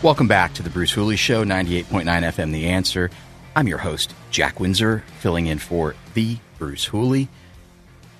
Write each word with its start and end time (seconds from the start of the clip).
Welcome 0.00 0.28
back 0.28 0.54
to 0.54 0.62
the 0.62 0.70
Bruce 0.70 0.92
Hooley 0.92 1.16
Show, 1.16 1.42
98.9 1.42 2.04
FM 2.04 2.52
The 2.52 2.68
Answer. 2.68 3.10
I'm 3.56 3.66
your 3.66 3.78
host, 3.78 4.14
Jack 4.30 4.60
Windsor, 4.60 5.02
filling 5.18 5.46
in 5.46 5.58
for 5.58 5.96
the 6.14 6.36
Bruce 6.56 6.84
Hooley. 6.84 7.26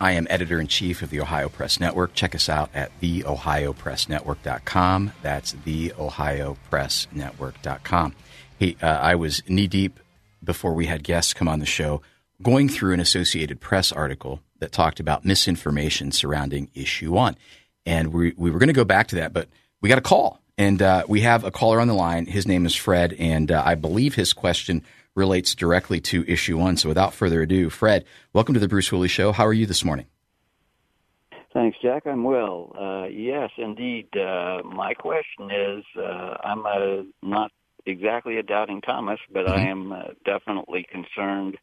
I 0.01 0.11
am 0.13 0.27
editor 0.29 0.59
in 0.59 0.67
chief 0.67 1.03
of 1.03 1.11
the 1.11 1.21
Ohio 1.21 1.49
Press 1.49 1.79
Network. 1.79 2.15
Check 2.15 2.35
us 2.35 2.49
out 2.49 2.71
at 2.75 2.91
theohiopressnetwork.com. 3.01 5.13
That's 5.23 5.55
theohiopressnetwork.com. 5.55 8.15
Hey, 8.59 8.77
uh, 8.83 8.87
I 8.87 9.15
was 9.15 9.49
knee 9.49 9.69
deep 9.69 10.01
before 10.43 10.75
we 10.75 10.87
had 10.87 11.05
guests 11.05 11.33
come 11.33 11.47
on 11.47 11.61
the 11.61 11.67
show 11.67 12.03
going 12.43 12.69
through 12.69 12.95
an 12.95 13.01
Associated 13.01 13.61
Press 13.61 13.93
article 13.93 14.41
that 14.59 14.73
talked 14.73 14.99
about 14.99 15.25
misinformation 15.25 16.11
surrounding 16.11 16.71
issue 16.75 17.13
one. 17.13 17.37
And 17.87 18.13
we, 18.13 18.35
we 18.37 18.51
were 18.51 18.59
going 18.59 18.67
to 18.67 18.73
go 18.73 18.85
back 18.85 19.07
to 19.09 19.17
that, 19.17 19.33
but 19.33 19.49
we 19.81 19.89
got 19.89 19.99
a 19.99 20.01
call 20.01 20.41
and 20.59 20.83
uh, 20.83 21.05
we 21.09 21.21
have 21.21 21.45
a 21.45 21.53
caller 21.53 21.81
on 21.81 21.87
the 21.87 21.95
line. 21.95 22.27
His 22.27 22.47
name 22.47 22.67
is 22.67 22.75
Fred, 22.75 23.15
and 23.19 23.51
uh, 23.51 23.63
I 23.65 23.77
believe 23.77 24.17
his 24.17 24.33
question 24.33 24.85
relates 25.15 25.55
directly 25.55 26.01
to 26.01 26.25
issue 26.27 26.59
one. 26.59 26.77
So 26.77 26.89
without 26.89 27.15
further 27.15 27.43
ado, 27.43 27.71
Fred, 27.71 28.05
welcome 28.33 28.55
to 28.55 28.61
the 28.61 28.69
Bruce 28.69 28.89
Hooley 28.89 29.09
Show. 29.09 29.33
How 29.33 29.47
are 29.47 29.53
you 29.53 29.67
this 29.67 29.85
morning? 29.85 30.07
Thanks, 31.55 31.79
Jack. 31.81 32.07
I'm 32.07 32.25
well. 32.25 32.73
Uh, 32.79 33.07
yes, 33.09 33.51
indeed. 33.57 34.09
Uh, 34.17 34.63
my 34.65 34.95
question 34.95 35.51
is 35.51 35.85
uh, 35.97 36.37
I'm 36.45 36.67
a, 36.67 37.05
not 37.23 37.53
exactly 37.87 38.37
a 38.39 38.43
doubting 38.43 38.81
Thomas, 38.81 39.19
but 39.33 39.47
mm-hmm. 39.47 39.59
I 39.59 39.69
am 39.69 39.93
uh, 39.93 40.03
definitely 40.25 40.87
concerned 40.91 41.57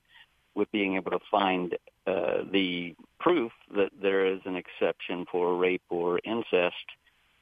with 0.55 0.71
being 0.71 0.95
able 0.95 1.11
to 1.11 1.19
find 1.29 1.77
the 2.05 2.95
proof 3.19 3.51
that 3.75 3.89
there 4.01 4.25
is 4.25 4.39
an 4.45 4.55
exception 4.55 5.25
for 5.29 5.57
rape 5.57 5.81
or 5.89 6.19
incest 6.23 6.85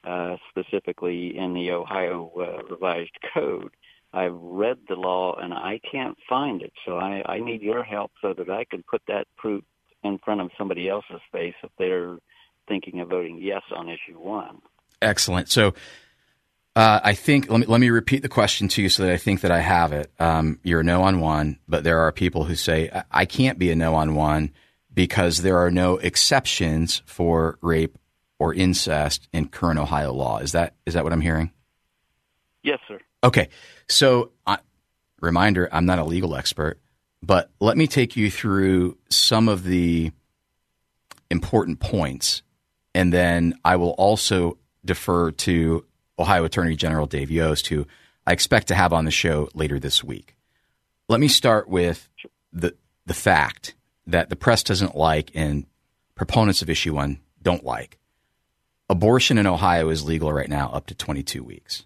uh, 0.06 0.36
specifically 0.50 1.36
in 1.36 1.54
the 1.54 1.70
Ohio 1.70 2.30
uh, 2.36 2.62
Revised 2.70 3.16
Code. 3.32 3.70
I've 4.12 4.34
read 4.34 4.78
the 4.88 4.94
law 4.94 5.34
and 5.40 5.52
I 5.52 5.80
can't 5.90 6.16
find 6.28 6.62
it, 6.62 6.72
so 6.86 6.98
I, 6.98 7.22
I 7.26 7.40
need 7.40 7.62
your 7.62 7.82
help 7.82 8.12
so 8.22 8.32
that 8.34 8.48
I 8.48 8.64
can 8.64 8.84
put 8.88 9.02
that 9.08 9.26
proof 9.36 9.64
in 10.04 10.18
front 10.18 10.40
of 10.40 10.50
somebody 10.56 10.88
else's 10.88 11.20
face 11.32 11.54
if 11.62 11.70
they're 11.78 12.18
thinking 12.68 13.00
of 13.00 13.08
voting 13.08 13.40
yes 13.42 13.62
on 13.74 13.88
issue 13.88 14.18
one. 14.18 14.60
Excellent. 15.02 15.48
So 15.50 15.74
uh, 16.76 17.00
I 17.02 17.14
think 17.14 17.50
let 17.50 17.60
me 17.60 17.66
let 17.66 17.80
me 17.80 17.90
repeat 17.90 18.22
the 18.22 18.28
question 18.28 18.68
to 18.68 18.82
you 18.82 18.88
so 18.88 19.04
that 19.04 19.12
I 19.12 19.16
think 19.16 19.40
that 19.42 19.50
I 19.50 19.60
have 19.60 19.92
it. 19.92 20.10
Um, 20.18 20.58
you're 20.62 20.80
a 20.80 20.84
no 20.84 21.02
on 21.02 21.20
one, 21.20 21.58
but 21.68 21.84
there 21.84 22.00
are 22.00 22.12
people 22.12 22.44
who 22.44 22.54
say 22.54 22.90
I 23.10 23.24
can't 23.26 23.58
be 23.58 23.70
a 23.70 23.76
no 23.76 23.94
on 23.94 24.14
one 24.14 24.52
because 24.92 25.42
there 25.42 25.58
are 25.58 25.70
no 25.70 25.98
exceptions 25.98 27.02
for 27.04 27.58
rape 27.60 27.98
or 28.38 28.54
incest 28.54 29.28
in 29.32 29.48
current 29.48 29.78
Ohio 29.78 30.12
law. 30.12 30.38
Is 30.38 30.52
that 30.52 30.74
is 30.86 30.94
that 30.94 31.04
what 31.04 31.12
I'm 31.12 31.20
hearing? 31.20 31.52
Yes, 32.62 32.78
sir. 32.88 32.98
Okay. 33.22 33.48
So, 33.88 34.32
uh, 34.46 34.56
reminder, 35.20 35.68
I'm 35.70 35.86
not 35.86 35.98
a 35.98 36.04
legal 36.04 36.34
expert, 36.34 36.80
but 37.22 37.50
let 37.60 37.76
me 37.76 37.86
take 37.86 38.16
you 38.16 38.30
through 38.30 38.98
some 39.10 39.48
of 39.48 39.64
the 39.64 40.12
important 41.30 41.80
points, 41.80 42.42
and 42.94 43.12
then 43.12 43.54
I 43.64 43.76
will 43.76 43.90
also 43.90 44.58
defer 44.84 45.30
to 45.30 45.84
Ohio 46.18 46.44
Attorney 46.44 46.76
General 46.76 47.06
Dave 47.06 47.30
Yost, 47.30 47.66
who 47.68 47.86
I 48.26 48.32
expect 48.32 48.68
to 48.68 48.74
have 48.74 48.92
on 48.92 49.04
the 49.04 49.10
show 49.10 49.48
later 49.54 49.78
this 49.78 50.02
week. 50.02 50.34
Let 51.08 51.20
me 51.20 51.28
start 51.28 51.68
with 51.68 52.08
the 52.52 52.74
the 53.06 53.14
fact 53.14 53.74
that 54.06 54.30
the 54.30 54.36
press 54.36 54.62
doesn't 54.62 54.96
like 54.96 55.30
and 55.34 55.66
proponents 56.14 56.62
of 56.62 56.70
issue 56.70 56.94
one 56.94 57.20
don't 57.42 57.64
like 57.64 57.98
abortion 58.88 59.38
in 59.38 59.46
Ohio 59.46 59.88
is 59.88 60.04
legal 60.04 60.32
right 60.32 60.48
now 60.48 60.70
up 60.72 60.86
to 60.86 60.94
22 60.94 61.42
weeks. 61.42 61.84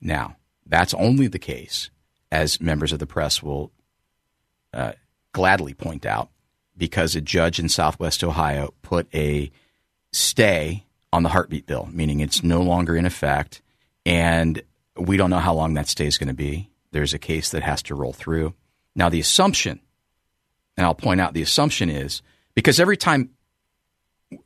Now, 0.00 0.36
that's 0.66 0.94
only 0.94 1.26
the 1.26 1.38
case, 1.38 1.90
as 2.30 2.60
members 2.60 2.92
of 2.92 2.98
the 2.98 3.06
press 3.06 3.42
will 3.42 3.72
uh, 4.72 4.92
gladly 5.32 5.74
point 5.74 6.04
out, 6.04 6.30
because 6.76 7.16
a 7.16 7.20
judge 7.20 7.58
in 7.58 7.68
Southwest 7.68 8.22
Ohio 8.22 8.74
put 8.82 9.08
a 9.14 9.50
stay 10.12 10.84
on 11.12 11.22
the 11.22 11.30
heartbeat 11.30 11.66
bill, 11.66 11.88
meaning 11.92 12.20
it's 12.20 12.42
no 12.42 12.60
longer 12.62 12.96
in 12.96 13.06
effect. 13.06 13.62
And 14.04 14.62
we 14.96 15.16
don't 15.16 15.30
know 15.30 15.38
how 15.38 15.54
long 15.54 15.74
that 15.74 15.88
stay 15.88 16.06
is 16.06 16.18
going 16.18 16.28
to 16.28 16.34
be. 16.34 16.70
There's 16.92 17.14
a 17.14 17.18
case 17.18 17.50
that 17.50 17.62
has 17.62 17.82
to 17.84 17.94
roll 17.94 18.12
through. 18.12 18.54
Now, 18.94 19.08
the 19.08 19.20
assumption, 19.20 19.80
and 20.76 20.86
I'll 20.86 20.94
point 20.94 21.20
out 21.20 21.34
the 21.34 21.42
assumption 21.42 21.90
is 21.90 22.22
because 22.54 22.80
every 22.80 22.96
time 22.96 23.30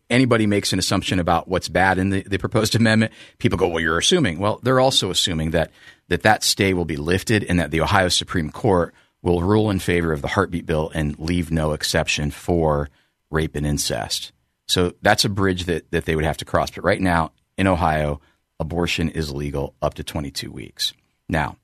anybody 0.09 0.47
makes 0.47 0.73
an 0.73 0.79
assumption 0.79 1.19
about 1.19 1.49
what's 1.49 1.69
bad 1.69 1.99
in 1.99 2.11
the, 2.11 2.23
the 2.23 2.39
proposed 2.39 2.75
amendment, 2.75 3.13
people 3.39 3.59
go, 3.59 3.69
well, 3.69 3.81
you're 3.81 3.99
assuming. 3.99 4.39
Well, 4.39 4.61
they're 4.63 4.81
also 4.81 5.11
assuming 5.11 5.53
that, 5.53 5.71
that 6.09 6.23
that 6.23 6.45
stay 6.45 6.75
will 6.75 6.85
be 6.85 6.97
lifted 6.97 7.45
and 7.45 7.59
that 7.59 7.71
the 7.71 7.81
Ohio 7.81 8.09
Supreme 8.09 8.51
Court 8.51 8.95
will 9.23 9.43
rule 9.43 9.71
in 9.71 9.79
favor 9.79 10.13
of 10.13 10.23
the 10.23 10.29
heartbeat 10.29 10.67
bill 10.67 10.91
and 10.95 11.19
leave 11.19 11.51
no 11.51 11.73
exception 11.73 12.31
for 12.31 12.89
rape 13.31 13.55
and 13.55 13.67
incest. 13.67 14.33
So 14.67 14.95
that's 15.03 15.25
a 15.25 15.29
bridge 15.29 15.65
that, 15.65 15.91
that 15.91 16.05
they 16.05 16.17
would 16.17 16.25
have 16.25 16.39
to 16.39 16.45
cross. 16.45 16.71
But 16.71 16.85
right 16.85 17.01
now 17.01 17.33
in 17.57 17.67
Ohio, 17.67 18.21
abortion 18.59 19.09
is 19.09 19.33
legal 19.33 19.75
up 19.83 19.95
to 19.95 20.05
22 20.05 20.51
weeks. 20.51 20.93
Now, 21.29 21.57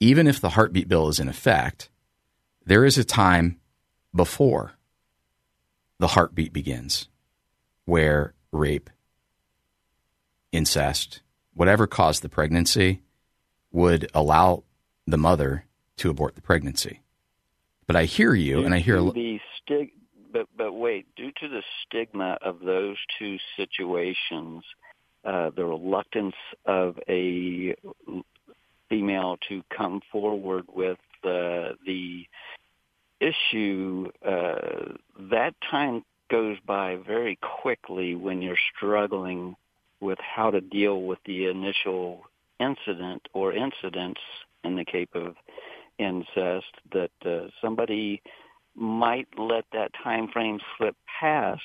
even 0.00 0.26
if 0.26 0.40
the 0.40 0.50
heartbeat 0.50 0.88
bill 0.88 1.08
is 1.08 1.20
in 1.20 1.28
effect, 1.28 1.90
there 2.64 2.84
is 2.84 2.98
a 2.98 3.04
time 3.04 3.60
before 4.14 4.72
the 5.98 6.08
heartbeat 6.08 6.52
begins 6.52 7.08
where 7.84 8.34
rape, 8.50 8.90
incest, 10.50 11.20
whatever 11.54 11.86
caused 11.86 12.22
the 12.22 12.28
pregnancy 12.28 13.02
would 13.70 14.10
allow 14.14 14.64
the 15.06 15.18
mother 15.18 15.66
to 15.96 16.10
abort 16.10 16.34
the 16.34 16.42
pregnancy. 16.42 17.00
But 17.86 17.96
I 17.96 18.04
hear 18.04 18.34
you, 18.34 18.58
due 18.58 18.64
and 18.64 18.74
I 18.74 18.78
hear 18.78 19.00
the 19.00 19.40
stig- 19.62 19.92
but 20.32 20.46
but 20.56 20.72
wait, 20.72 21.06
due 21.16 21.30
to 21.40 21.48
the 21.48 21.62
stigma 21.84 22.38
of 22.40 22.60
those 22.60 22.96
two 23.18 23.36
situations, 23.56 24.64
uh, 25.24 25.50
the 25.50 25.64
reluctance 25.64 26.34
of 26.64 26.98
a 27.08 27.74
female 28.88 29.38
to 29.48 29.62
come 29.76 30.00
forward 30.10 30.64
with 30.72 30.98
uh, 31.24 31.74
the 31.86 32.26
issue, 33.20 34.10
uh, 34.26 34.94
that 35.30 35.54
time 35.70 36.04
goes 36.32 36.56
by 36.66 36.96
very 37.06 37.38
quickly 37.60 38.14
when 38.14 38.40
you're 38.40 38.56
struggling 38.74 39.54
with 40.00 40.18
how 40.18 40.50
to 40.50 40.62
deal 40.62 41.02
with 41.02 41.18
the 41.26 41.46
initial 41.46 42.22
incident 42.58 43.28
or 43.34 43.52
incidents 43.52 44.20
in 44.64 44.74
the 44.74 44.84
case 44.84 45.10
of 45.14 45.36
incest 45.98 46.72
that 46.90 47.10
uh, 47.26 47.48
somebody 47.60 48.22
might 48.74 49.28
let 49.36 49.66
that 49.74 49.90
time 50.02 50.26
frame 50.32 50.58
slip 50.78 50.96
past. 51.20 51.60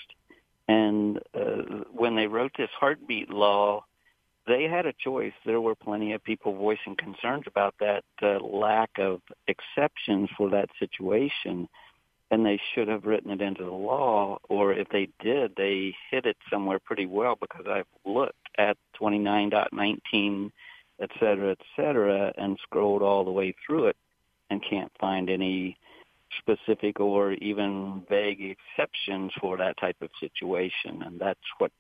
And 0.68 1.20
uh, 1.34 1.86
when 1.94 2.18
they 2.18 2.28
wrote 2.28 2.52
this 2.58 2.70
heartbeat 2.78 3.30
law 3.30 3.86
they 4.48 4.64
had 4.64 4.86
a 4.86 4.94
choice. 4.94 5.34
There 5.46 5.60
were 5.60 5.76
plenty 5.76 6.14
of 6.14 6.24
people 6.24 6.56
voicing 6.56 6.96
concerns 6.96 7.44
about 7.48 7.76
that 7.82 8.06
uh, 8.24 8.40
lack 8.40 8.92
of 8.98 9.20
exceptions 9.48 10.30
for 10.38 10.50
that 10.52 10.70
situation 10.80 11.68
and 12.30 12.46
they 12.46 12.60
should 12.74 12.88
have 12.88 13.06
written 13.06 13.32
it 13.32 13.42
into 13.42 13.64
the 13.64 13.72
law, 13.72 14.38
or 14.50 14.74
if 14.74 14.90
they 14.90 15.08
did, 15.22 15.54
they 15.56 15.96
hit 16.12 16.26
it 16.26 16.38
somewhere 16.52 16.80
pretty 16.80 17.06
well 17.06 17.38
because 17.40 17.66
I've 17.70 17.88
looked 18.06 18.36
at 18.58 18.78
29.19, 19.00 20.52
et 21.00 21.10
cetera, 21.20 21.52
et 21.52 21.62
cetera, 21.76 22.34
and 22.38 22.60
scrolled 22.64 23.02
all 23.02 23.24
the 23.24 23.32
way 23.32 23.56
through 23.66 23.88
it 23.88 23.96
and 24.50 24.62
can't 24.68 24.92
find 25.00 25.30
any 25.30 25.78
specific 26.40 27.00
or 27.00 27.34
even 27.34 28.04
vague 28.10 28.42
exceptions 28.78 29.32
for 29.40 29.58
that 29.58 29.78
type 29.78 29.98
of 30.02 30.10
situation. 30.20 31.04
And 31.06 31.20
that's 31.20 31.40
what 31.60 31.72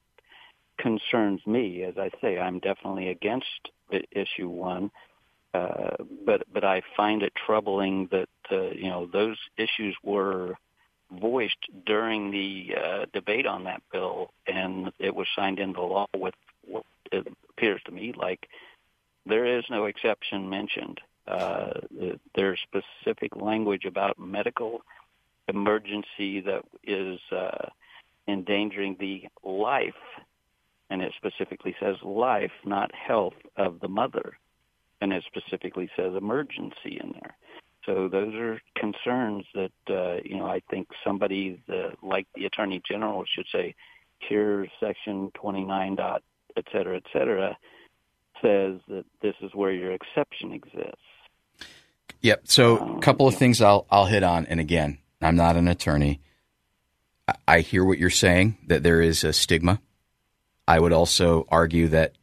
concerns 0.78 1.42
me. 1.46 1.84
As 1.84 1.96
I 1.98 2.10
say, 2.22 2.40
I'm 2.40 2.60
definitely 2.60 3.10
against 3.10 3.46
issue 4.12 4.48
one 4.48 4.92
Uh, 5.58 6.04
but 6.26 6.44
but 6.54 6.64
I 6.64 6.82
find 6.96 7.24
it 7.24 7.34
troubling 7.46 8.08
that 8.12 8.30
uh, 8.52 8.70
you 8.72 8.90
know 8.90 9.08
those 9.12 9.38
issues 9.58 9.96
were 10.04 10.56
voiced 11.12 11.66
during 11.86 12.32
the 12.32 12.76
uh, 12.76 13.06
debate 13.14 13.48
on 13.48 13.64
that 13.64 13.82
bill, 13.92 14.32
and 14.46 14.92
it 15.00 15.16
was 15.16 15.28
signed 15.36 15.60
into 15.60 15.82
law 15.82 16.06
with 16.16 16.36
what 16.66 16.86
it 17.12 17.26
appears 17.50 17.82
to 17.86 17.92
me 17.92 18.14
like 18.16 18.48
there 19.26 19.46
is 19.46 19.64
no 19.70 19.86
exception 19.86 20.50
mentioned. 20.50 21.02
Uh, 21.28 21.74
there's 22.36 22.60
specific 22.62 23.36
language 23.36 23.86
about 23.86 24.18
medical 24.20 24.82
emergency 25.48 26.40
that 26.42 26.64
is 26.84 27.20
uh, 27.32 27.68
endangering 28.28 28.96
the 29.00 29.28
life, 29.44 30.04
and 30.90 31.02
it 31.02 31.14
specifically 31.18 31.76
says 31.80 31.96
life, 32.04 32.52
not 32.64 32.94
health 32.94 33.40
of 33.58 33.80
the 33.82 33.90
mother, 33.90 34.38
and 35.02 35.14
it 35.14 35.24
specifically 35.28 35.90
says 35.96 36.14
emergency 36.16 37.00
in 37.02 37.14
there. 37.14 37.36
So 37.86 38.10
those 38.10 38.34
are 38.36 38.62
concerns 38.76 39.46
that 39.54 39.72
uh, 39.90 40.22
you 40.24 40.38
know 40.38 40.46
I 40.46 40.62
think 40.70 40.90
somebody 41.06 41.62
the, 41.68 41.94
like 42.04 42.28
the 42.36 42.46
attorney 42.46 42.82
general 42.90 43.24
should 43.34 43.46
say, 43.52 43.76
here 44.28 44.68
section 44.80 45.32
29 45.36 45.96
dot 45.96 46.22
et 46.58 46.66
cetera 46.72 46.98
et 46.98 47.04
cetera 47.14 47.58
says 48.42 48.80
that 48.88 49.06
this 49.22 49.36
is 49.42 49.52
where 49.54 49.72
your 49.72 49.92
exception 49.94 50.52
exists. 50.52 50.98
Yep. 52.22 52.42
So 52.46 52.78
a 52.78 52.82
um, 52.82 53.00
couple 53.00 53.28
of 53.28 53.36
things 53.36 53.62
I'll 53.62 53.86
I'll 53.90 54.06
hit 54.06 54.24
on, 54.24 54.46
and 54.48 54.60
again, 54.60 54.98
I'm 55.22 55.36
not 55.36 55.56
an 55.56 55.68
attorney. 55.68 56.20
I 57.48 57.60
hear 57.60 57.84
what 57.84 57.98
you're 57.98 58.10
saying 58.10 58.58
that 58.68 58.84
there 58.84 59.02
is 59.02 59.24
a 59.24 59.34
stigma. 59.34 59.82
I 60.68 60.80
would 60.80 60.94
also 60.94 61.46
argue 61.50 61.88
that 61.90 62.14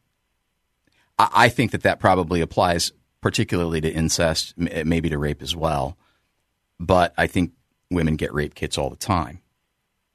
I 1.32 1.48
think 1.48 1.70
that 1.72 1.82
that 1.82 2.00
probably 2.00 2.40
applies 2.40 2.92
particularly 3.20 3.80
to 3.80 3.90
incest, 3.90 4.54
eh, 4.70 4.82
maybe 4.84 5.08
to 5.08 5.18
rape 5.18 5.42
as 5.42 5.56
well. 5.56 5.96
But 6.78 7.14
I 7.16 7.26
think 7.26 7.52
women 7.90 8.16
get 8.16 8.34
rape 8.34 8.54
kits 8.54 8.76
all 8.76 8.90
the 8.90 8.96
time. 8.96 9.40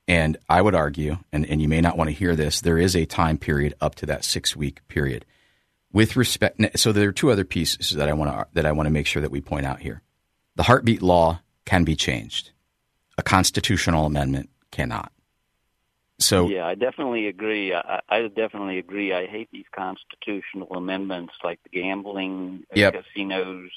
And 0.08 0.38
I 0.48 0.62
would 0.62 0.76
argue, 0.76 1.18
and, 1.32 1.46
and 1.46 1.62
you 1.62 1.68
may 1.68 1.82
not 1.82 1.98
want 1.98 2.10
to 2.10 2.16
hear 2.16 2.36
this, 2.36 2.62
there 2.62 2.78
is 2.78 2.96
a 2.96 3.06
time 3.06 3.38
period 3.38 3.76
up 3.80 3.96
to 3.96 4.06
that 4.08 4.26
six 4.26 4.56
week 4.56 4.88
period. 4.88 5.26
With 5.92 6.16
respect, 6.16 6.60
so 6.80 6.92
there 6.92 7.10
are 7.10 7.12
two 7.12 7.32
other 7.32 7.46
pieces 7.46 7.92
that 7.92 8.10
I 8.10 8.14
want 8.14 8.32
to 8.32 8.48
that 8.54 8.66
I 8.66 8.72
want 8.72 8.88
to 8.88 8.92
make 8.92 9.08
sure 9.08 9.22
that 9.22 9.32
we 9.32 9.42
point 9.42 9.66
out 9.66 9.80
here. 9.80 10.04
The 10.56 10.64
heartbeat 10.64 11.02
law 11.02 11.42
can 11.66 11.84
be 11.84 11.96
changed. 11.96 12.52
A 13.18 13.24
constitutional 13.24 14.06
amendment 14.06 14.50
cannot. 14.72 15.12
So 16.20 16.50
yeah, 16.50 16.68
I 16.68 16.76
definitely 16.76 17.28
agree. 17.28 17.74
I, 17.74 18.02
I 18.10 18.28
definitely 18.28 18.78
agree. 18.78 19.14
I 19.14 19.26
hate 19.26 19.50
these 19.52 19.66
constitutional 19.74 20.68
amendments 20.72 21.34
like 21.44 21.60
the 21.64 21.70
gambling 21.70 22.66
yep. 22.76 22.94
casinos 22.94 23.70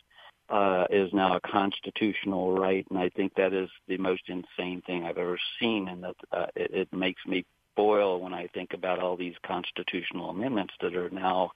uh, 0.49 0.87
is 0.91 1.13
now 1.13 1.37
a 1.37 1.41
constitutional 1.41 2.53
right, 2.53 2.85
and 2.91 2.99
I 2.99 3.09
think 3.11 3.35
that 3.37 3.53
is 3.53 3.71
the 3.87 3.97
most 3.97 4.23
insane 4.29 4.83
thing 4.83 5.05
I've 5.05 5.19
ever 5.19 5.39
seen, 5.61 5.89
and 5.89 6.03
that 6.03 6.17
uh, 6.33 6.47
it, 6.57 6.71
it 6.75 6.93
makes 6.93 7.25
me 7.27 7.47
boil 7.77 8.21
when 8.21 8.35
I 8.35 8.49
think 8.49 8.75
about 8.75 8.99
all 8.99 9.17
these 9.17 9.37
constitutional 9.47 10.31
amendments 10.31 10.75
that 10.81 10.95
are 10.95 11.11
now 11.11 11.53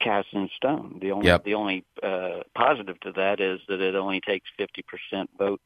cast 0.00 0.28
in 0.32 0.50
stone. 0.56 0.98
The 1.00 1.12
only 1.12 1.28
yep. 1.28 1.44
the 1.44 1.54
only 1.54 1.84
uh, 2.02 2.40
positive 2.54 2.98
to 3.00 3.12
that 3.12 3.40
is 3.40 3.60
that 3.68 3.80
it 3.80 3.94
only 3.94 4.20
takes 4.20 4.48
fifty 4.58 4.82
percent 4.82 5.30
vote 5.38 5.60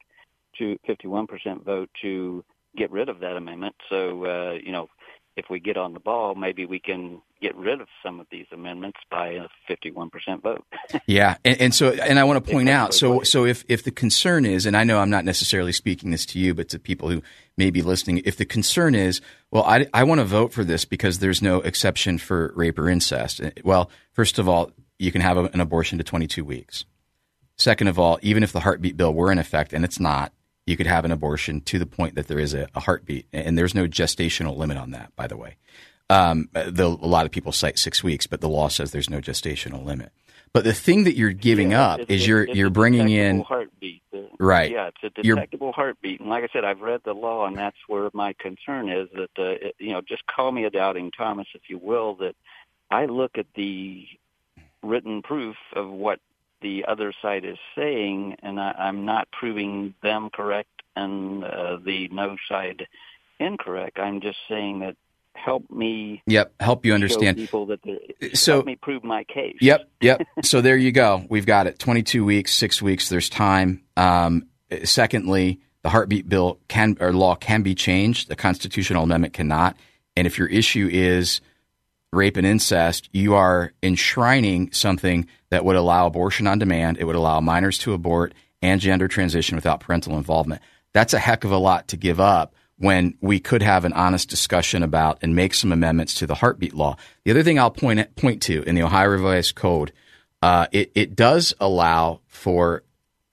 to 0.59 0.77
fifty 0.85 1.07
one 1.07 1.27
percent 1.27 1.65
vote 1.65 1.89
to 2.01 2.45
get 2.77 2.91
rid 2.91 3.09
of 3.09 3.19
that 3.19 3.35
amendment. 3.35 3.75
So, 3.89 4.25
uh, 4.25 4.51
you 4.63 4.71
know, 4.71 4.89
if 5.37 5.45
we 5.51 5.59
get 5.59 5.77
on 5.77 5.93
the 5.93 5.99
ball, 5.99 6.33
maybe 6.33 6.65
we 6.65 6.79
can 6.79 7.21
get 7.41 7.55
rid 7.55 7.79
of 7.79 7.87
some 8.03 8.19
of 8.19 8.25
these 8.31 8.47
amendments 8.51 8.97
by 9.11 9.27
a 9.27 9.47
51% 9.69 10.09
vote. 10.41 10.65
yeah, 11.05 11.37
and, 11.45 11.61
and, 11.61 11.75
so, 11.75 11.91
and 11.91 12.17
I 12.17 12.23
want 12.23 12.43
to 12.43 12.51
point 12.51 12.69
out, 12.69 12.95
so, 12.95 13.21
so 13.21 13.45
if 13.45 13.63
if 13.67 13.83
the 13.83 13.91
concern 13.91 14.45
is, 14.45 14.65
and 14.65 14.75
I 14.75 14.83
know 14.83 14.97
I'm 14.97 15.11
not 15.11 15.25
necessarily 15.25 15.71
speaking 15.71 16.09
this 16.09 16.25
to 16.27 16.39
you, 16.39 16.55
but 16.55 16.69
to 16.69 16.79
people 16.79 17.09
who 17.09 17.21
may 17.55 17.69
be 17.69 17.83
listening, 17.83 18.23
if 18.25 18.37
the 18.37 18.45
concern 18.45 18.95
is, 18.95 19.21
well, 19.51 19.63
I 19.63 19.87
I 19.93 20.03
want 20.03 20.19
to 20.19 20.25
vote 20.25 20.53
for 20.53 20.63
this 20.63 20.85
because 20.85 21.19
there's 21.19 21.41
no 21.41 21.57
exception 21.57 22.17
for 22.17 22.51
rape 22.55 22.79
or 22.79 22.89
incest. 22.89 23.39
Well, 23.63 23.91
first 24.13 24.39
of 24.39 24.49
all, 24.49 24.71
you 24.97 25.11
can 25.11 25.21
have 25.21 25.37
an 25.37 25.61
abortion 25.61 25.99
to 25.99 26.03
22 26.03 26.43
weeks. 26.43 26.85
Second 27.57 27.87
of 27.87 27.99
all, 27.99 28.19
even 28.21 28.43
if 28.43 28.51
the 28.51 28.59
heartbeat 28.59 28.97
bill 28.97 29.13
were 29.13 29.31
in 29.31 29.37
effect, 29.37 29.73
and 29.73 29.85
it's 29.85 29.99
not, 29.99 30.31
you 30.67 30.77
could 30.77 30.85
have 30.85 31.05
an 31.05 31.11
abortion 31.11 31.61
to 31.61 31.79
the 31.79 31.85
point 31.85 32.15
that 32.15 32.27
there 32.27 32.39
is 32.39 32.53
a, 32.53 32.67
a 32.75 32.81
heartbeat, 32.81 33.25
and 33.31 33.57
there's 33.57 33.73
no 33.73 33.87
gestational 33.87 34.55
limit 34.55 34.77
on 34.77 34.91
that, 34.91 35.15
by 35.15 35.25
the 35.25 35.37
way. 35.37 35.55
Um, 36.09 36.49
the, 36.53 36.85
a 36.85 37.07
lot 37.07 37.25
of 37.25 37.31
people 37.31 37.51
cite 37.51 37.79
six 37.79 38.03
weeks, 38.03 38.27
but 38.27 38.41
the 38.41 38.49
law 38.49 38.67
says 38.67 38.91
there's 38.91 39.09
no 39.09 39.19
gestational 39.19 39.83
limit. 39.83 40.11
But 40.53 40.63
the 40.63 40.73
thing 40.73 41.05
that 41.05 41.15
you're 41.15 41.31
giving 41.31 41.71
yeah, 41.71 41.87
up 41.87 41.99
is 42.07 42.25
you're 42.25 42.47
you're 42.47 42.69
bringing 42.69 43.09
in 43.09 43.41
heartbeat. 43.41 44.01
right. 44.39 44.71
Yeah, 44.71 44.87
it's 44.87 44.97
a 45.03 45.21
detectable 45.21 45.67
you're, 45.67 45.73
heartbeat, 45.73 46.19
and 46.19 46.29
like 46.29 46.43
I 46.43 46.47
said, 46.51 46.63
I've 46.63 46.79
read 46.81 47.01
the 47.03 47.13
law, 47.13 47.45
and 47.45 47.57
that's 47.57 47.77
where 47.87 48.09
my 48.13 48.33
concern 48.39 48.89
is 48.89 49.09
that 49.13 49.29
uh, 49.37 49.67
it, 49.67 49.75
you 49.77 49.91
know, 49.91 50.01
just 50.01 50.25
call 50.25 50.51
me 50.51 50.63
a 50.63 50.69
doubting 50.69 51.11
Thomas, 51.11 51.47
if 51.53 51.63
you 51.69 51.77
will. 51.77 52.15
That 52.15 52.35
I 52.89 53.05
look 53.05 53.37
at 53.37 53.45
the 53.55 54.05
written 54.81 55.21
proof 55.21 55.55
of 55.75 55.89
what 55.89 56.19
the 56.61 56.85
other 56.87 57.13
side 57.21 57.45
is 57.45 57.57
saying, 57.75 58.37
and 58.41 58.59
I, 58.59 58.71
I'm 58.71 59.05
not 59.05 59.27
proving 59.31 59.93
them 60.01 60.29
correct 60.33 60.69
and 60.95 61.43
uh, 61.43 61.77
the 61.83 62.07
no 62.09 62.35
side 62.49 62.87
incorrect. 63.39 63.99
I'm 63.99 64.21
just 64.21 64.37
saying 64.49 64.79
that 64.79 64.95
help 65.33 65.69
me. 65.69 66.21
Yep, 66.25 66.53
help 66.59 66.85
you 66.85 66.93
understand. 66.93 67.37
people 67.37 67.67
that 67.67 67.79
so 68.33 68.53
help 68.53 68.65
me 68.65 68.75
prove 68.75 69.03
my 69.03 69.23
case. 69.23 69.57
Yep, 69.61 69.89
yep. 70.01 70.21
so 70.43 70.61
there 70.61 70.77
you 70.77 70.91
go. 70.91 71.25
We've 71.29 71.45
got 71.45 71.67
it. 71.67 71.79
22 71.79 72.25
weeks, 72.25 72.53
six 72.53 72.81
weeks. 72.81 73.09
There's 73.09 73.29
time. 73.29 73.83
Um, 73.95 74.47
secondly, 74.83 75.61
the 75.83 75.89
heartbeat 75.89 76.27
bill 76.27 76.59
can 76.67 76.97
or 76.99 77.13
law 77.13 77.35
can 77.35 77.61
be 77.61 77.75
changed. 77.75 78.27
The 78.27 78.35
constitutional 78.35 79.03
amendment 79.03 79.33
cannot. 79.33 79.77
And 80.15 80.25
if 80.25 80.37
your 80.37 80.47
issue 80.47 80.89
is 80.91 81.41
rape 82.13 82.37
and 82.37 82.47
incest, 82.47 83.09
you 83.11 83.35
are 83.35 83.73
enshrining 83.83 84.71
something 84.71 85.27
that 85.49 85.65
would 85.65 85.75
allow 85.75 86.07
abortion 86.07 86.47
on 86.47 86.59
demand. 86.59 86.97
It 86.97 87.05
would 87.05 87.15
allow 87.15 87.39
minors 87.39 87.77
to 87.79 87.93
abort 87.93 88.33
and 88.61 88.81
gender 88.81 89.07
transition 89.07 89.55
without 89.55 89.79
parental 89.79 90.17
involvement. 90.17 90.61
That's 90.93 91.13
a 91.13 91.19
heck 91.19 91.43
of 91.43 91.51
a 91.51 91.57
lot 91.57 91.89
to 91.89 91.97
give 91.97 92.19
up 92.19 92.55
when 92.77 93.15
we 93.21 93.39
could 93.39 93.61
have 93.61 93.85
an 93.85 93.93
honest 93.93 94.29
discussion 94.29 94.83
about 94.83 95.17
and 95.21 95.35
make 95.35 95.53
some 95.53 95.71
amendments 95.71 96.15
to 96.15 96.27
the 96.27 96.35
heartbeat 96.35 96.73
law. 96.73 96.95
The 97.25 97.31
other 97.31 97.43
thing 97.43 97.59
I'll 97.59 97.71
point 97.71 97.99
at, 97.99 98.15
point 98.15 98.41
to 98.43 98.63
in 98.63 98.75
the 98.75 98.83
Ohio 98.83 99.09
Revised 99.09 99.55
Code, 99.55 99.91
uh, 100.41 100.67
it, 100.71 100.91
it 100.95 101.15
does 101.15 101.53
allow 101.59 102.21
for 102.27 102.83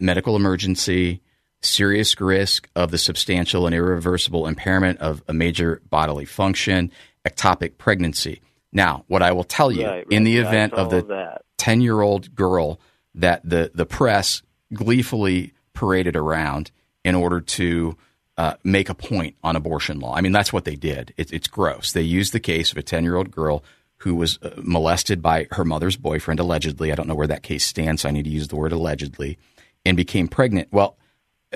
medical 0.01 0.37
emergency, 0.37 1.21
serious 1.61 2.19
risk 2.21 2.69
of 2.75 2.91
the 2.91 2.99
substantial 2.99 3.67
and 3.67 3.75
irreversible 3.75 4.47
impairment 4.47 4.99
of 5.01 5.23
a 5.29 5.35
major 5.35 5.81
bodily 5.91 6.25
function, 6.25 6.91
ectopic 7.27 7.79
pregnancy. 7.79 8.41
Now, 8.75 9.05
what 9.07 9.23
I 9.23 9.33
will 9.33 9.45
tell 9.45 9.71
you, 9.71 9.87
right, 9.87 9.99
right. 9.99 10.07
in 10.11 10.25
the 10.25 10.39
event 10.39 10.75
of 10.75 10.91
the 10.91 11.41
10 11.59 11.81
year 11.81 12.03
old 12.03 12.35
girl 12.35 12.81
that 13.15 13.49
the, 13.49 13.71
the 13.73 13.87
press 13.87 14.43
gleefully 14.75 15.53
paraded 15.73 16.17
around 16.17 16.73
in 17.05 17.15
order 17.15 17.41
to 17.41 17.97
uh, 18.37 18.55
make 18.65 18.89
a 18.89 18.95
point 18.95 19.37
on 19.45 19.55
abortion 19.55 20.01
law. 20.01 20.15
I 20.15 20.21
mean, 20.21 20.33
that's 20.33 20.53
what 20.53 20.65
they 20.65 20.75
did. 20.75 21.15
It, 21.17 21.33
it's 21.33 21.47
gross. 21.47 21.93
They 21.93 22.03
used 22.03 22.33
the 22.33 22.41
case 22.41 22.73
of 22.73 22.79
a 22.79 22.83
10 22.83 23.05
year 23.05 23.17
old 23.17 23.31
girl 23.31 23.63
who 23.99 24.17
was 24.17 24.39
uh, 24.43 24.51
molested 24.57 25.23
by 25.23 25.47
her 25.53 25.65
mother's 25.65 25.97
boyfriend, 25.97 26.41
allegedly. 26.41 26.91
I 26.91 26.97
don't 26.97 27.07
know 27.07 27.15
where 27.15 27.29
that 27.29 27.45
case 27.45 27.65
stands, 27.65 28.03
so 28.03 28.09
I 28.09 28.13
need 28.13 28.25
to 28.25 28.31
use 28.31 28.49
the 28.49 28.57
word 28.57 28.73
allegedly, 28.73 29.39
and 29.87 29.97
became 29.97 30.27
pregnant. 30.27 30.69
Well, 30.73 30.99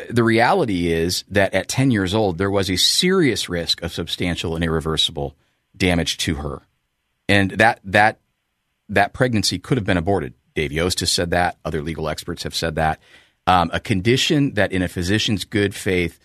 the 0.08 0.22
reality 0.22 0.92
is 0.92 1.24
that 1.28 1.52
at 1.54 1.68
10 1.68 1.90
years 1.90 2.14
old, 2.14 2.38
there 2.38 2.50
was 2.50 2.70
a 2.70 2.76
serious 2.76 3.48
risk 3.48 3.82
of 3.82 3.92
substantial 3.92 4.54
and 4.54 4.64
irreversible 4.64 5.36
damage 5.76 6.16
to 6.18 6.36
her 6.36 6.62
and 7.28 7.50
that 7.52 7.80
that 7.84 8.20
that 8.88 9.12
pregnancy 9.12 9.58
could 9.58 9.76
have 9.76 9.86
been 9.86 9.96
aborted. 9.96 10.34
Dave 10.54 10.72
Yost 10.72 11.00
has 11.00 11.12
said 11.12 11.30
that. 11.30 11.56
Other 11.64 11.82
legal 11.82 12.08
experts 12.08 12.42
have 12.42 12.54
said 12.54 12.74
that. 12.76 13.00
Um, 13.46 13.70
a 13.72 13.80
condition 13.80 14.54
that, 14.54 14.72
in 14.72 14.82
a 14.82 14.88
physician's 14.88 15.44
good 15.44 15.74
faith 15.74 16.18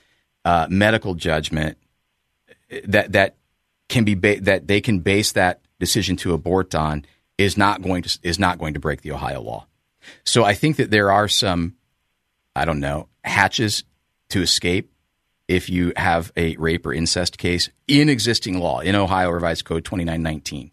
uh, 0.44 0.68
medical 0.70 1.14
judgment, 1.14 1.78
that 2.86 3.12
that 3.12 3.36
can 3.90 4.04
be 4.04 4.16
ba- 4.16 4.42
that 4.42 4.68
they 4.68 4.82
can 4.82 5.00
base 5.00 5.32
that 5.34 5.62
decision 5.80 6.16
to 6.18 6.34
abort 6.34 6.74
on 6.74 7.06
is 7.38 7.58
not 7.58 7.82
going 7.82 8.04
to 8.04 8.20
is 8.24 8.40
not 8.40 8.58
going 8.58 8.74
to 8.74 8.80
break 8.80 9.02
the 9.02 9.12
Ohio 9.12 9.42
law. 9.42 9.68
So 10.26 10.44
I 10.44 10.54
think 10.54 10.78
that 10.78 10.92
there 10.92 11.12
are 11.12 11.28
some, 11.28 11.76
I 12.56 12.66
don't 12.66 12.80
know, 12.80 13.08
hatches 13.24 13.84
to 14.30 14.42
escape 14.42 14.92
if 15.48 15.70
you 15.70 15.94
have 15.96 16.32
a 16.36 16.56
rape 16.58 16.86
or 16.86 16.94
incest 16.94 17.38
case 17.38 17.70
in 17.88 18.10
existing 18.10 18.60
law 18.60 18.80
in 18.80 18.96
Ohio 18.96 19.30
Revised 19.30 19.66
Code 19.66 19.86
2919. 19.86 20.72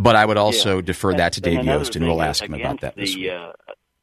But 0.00 0.16
I 0.16 0.24
would 0.24 0.38
also 0.38 0.76
yeah. 0.76 0.82
defer 0.82 1.12
that 1.14 1.34
to 1.34 1.42
Dave 1.42 1.62
Yost, 1.62 1.94
and 1.94 2.06
we'll 2.06 2.22
ask 2.22 2.42
him 2.42 2.54
about 2.54 2.80
that. 2.80 2.96
The, 2.96 3.30
uh, 3.30 3.52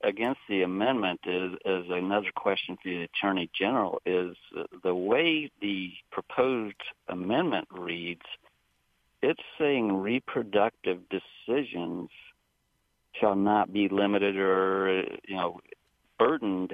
against 0.03 0.41
the 0.47 0.61
amendment 0.61 1.21
is, 1.25 1.53
is 1.65 1.85
another 1.89 2.31
question 2.35 2.77
for 2.81 2.87
the 2.87 3.03
Attorney 3.03 3.49
General. 3.59 3.99
Is 4.05 4.35
the 4.83 4.93
way 4.93 5.51
the 5.59 5.91
proposed 6.11 6.75
amendment 7.09 7.67
reads, 7.71 8.21
it's 9.23 9.41
saying 9.57 9.91
reproductive 9.91 10.99
decisions 11.09 12.09
shall 13.19 13.35
not 13.35 13.73
be 13.73 13.89
limited 13.89 14.37
or 14.37 15.03
you 15.27 15.35
know 15.35 15.59
burdened. 16.19 16.73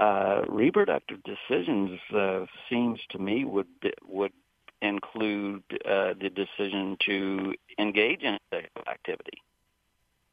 Uh, 0.00 0.42
reproductive 0.48 1.18
decisions 1.24 1.98
uh, 2.14 2.46
seems 2.68 2.98
to 3.10 3.18
me 3.18 3.44
would 3.44 3.66
would 4.06 4.32
include 4.80 5.62
uh, 5.84 6.14
the 6.20 6.30
decision 6.30 6.96
to 7.06 7.54
engage 7.78 8.22
in 8.22 8.38
sexual 8.52 8.84
activity 8.90 9.42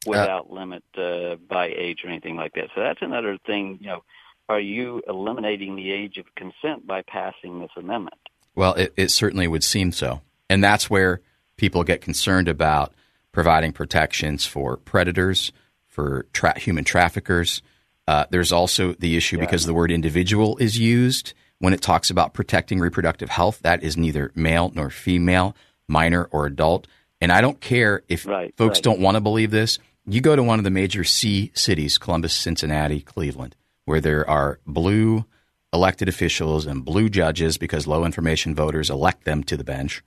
without 0.06 0.48
uh, 0.50 0.54
limit 0.54 0.84
uh, 0.98 1.36
by 1.48 1.68
age 1.68 2.04
or 2.04 2.10
anything 2.10 2.36
like 2.36 2.54
that. 2.54 2.70
So 2.76 2.82
that's 2.82 3.02
another 3.02 3.38
thing. 3.46 3.78
You 3.82 3.88
know, 3.88 4.04
are 4.48 4.60
you 4.60 5.02
eliminating 5.08 5.76
the 5.76 5.92
age 5.92 6.18
of 6.18 6.26
consent 6.36 6.86
by 6.86 7.02
passing 7.02 7.60
this 7.60 7.72
amendment? 7.76 8.18
Well, 8.54 8.74
it, 8.76 8.94
it 8.96 9.12
certainly 9.12 9.48
would 9.48 9.64
seem 9.64 9.92
so, 9.92 10.22
and 10.50 10.64
that's 10.64 10.90
where 10.90 11.22
people 11.58 11.84
get 11.84 12.02
concerned 12.02 12.48
about 12.48 12.94
providing 13.32 13.74
protections 13.74 14.46
for 14.46 14.78
predators, 14.78 15.52
for 15.88 16.26
tra- 16.32 16.58
human 16.58 16.84
traffickers. 16.84 17.62
Uh, 18.08 18.26
there's 18.30 18.52
also 18.52 18.94
the 18.94 19.18
issue 19.18 19.38
yeah. 19.38 19.42
because 19.42 19.66
the 19.66 19.74
word 19.74 19.92
individual 19.92 20.58
is 20.58 20.78
used 20.78 21.34
when 21.60 21.74
it 21.74 21.82
talks 21.82 22.10
about 22.10 22.34
protecting 22.34 22.80
reproductive 22.80 23.30
health. 23.30 23.60
That 23.60 23.84
is 23.84 23.98
neither 23.98 24.32
male 24.36 24.72
nor 24.76 24.90
female, 24.90 25.56
minor 25.88 26.26
or 26.32 26.46
adult. 26.46 26.88
And 27.22 27.32
I 27.32 27.42
don't 27.42 27.60
care 27.60 28.04
if 28.08 28.26
right, 28.26 28.54
folks 28.58 28.78
right. 28.78 28.84
don't 28.84 29.00
want 29.00 29.16
to 29.16 29.22
believe 29.22 29.52
this. 29.52 29.80
You 30.06 30.22
go 30.22 30.36
to 30.36 30.44
one 30.44 30.60
of 30.60 30.66
the 30.66 30.70
major 30.70 31.04
C 31.04 31.52
cities, 31.56 31.98
Columbus, 31.98 32.34
Cincinnati, 32.34 33.02
Cleveland, 33.02 33.56
where 33.86 34.02
there 34.02 34.30
are 34.30 34.60
blue 34.68 35.26
elected 35.74 36.08
officials 36.08 36.66
and 36.66 36.86
blue 36.86 37.10
judges 37.10 37.58
because 37.58 37.88
low 37.88 38.06
information 38.06 38.56
voters 38.56 38.90
elect 38.90 39.26
them 39.26 39.44
to 39.44 39.58
the 39.58 39.64
bench. 39.64 40.04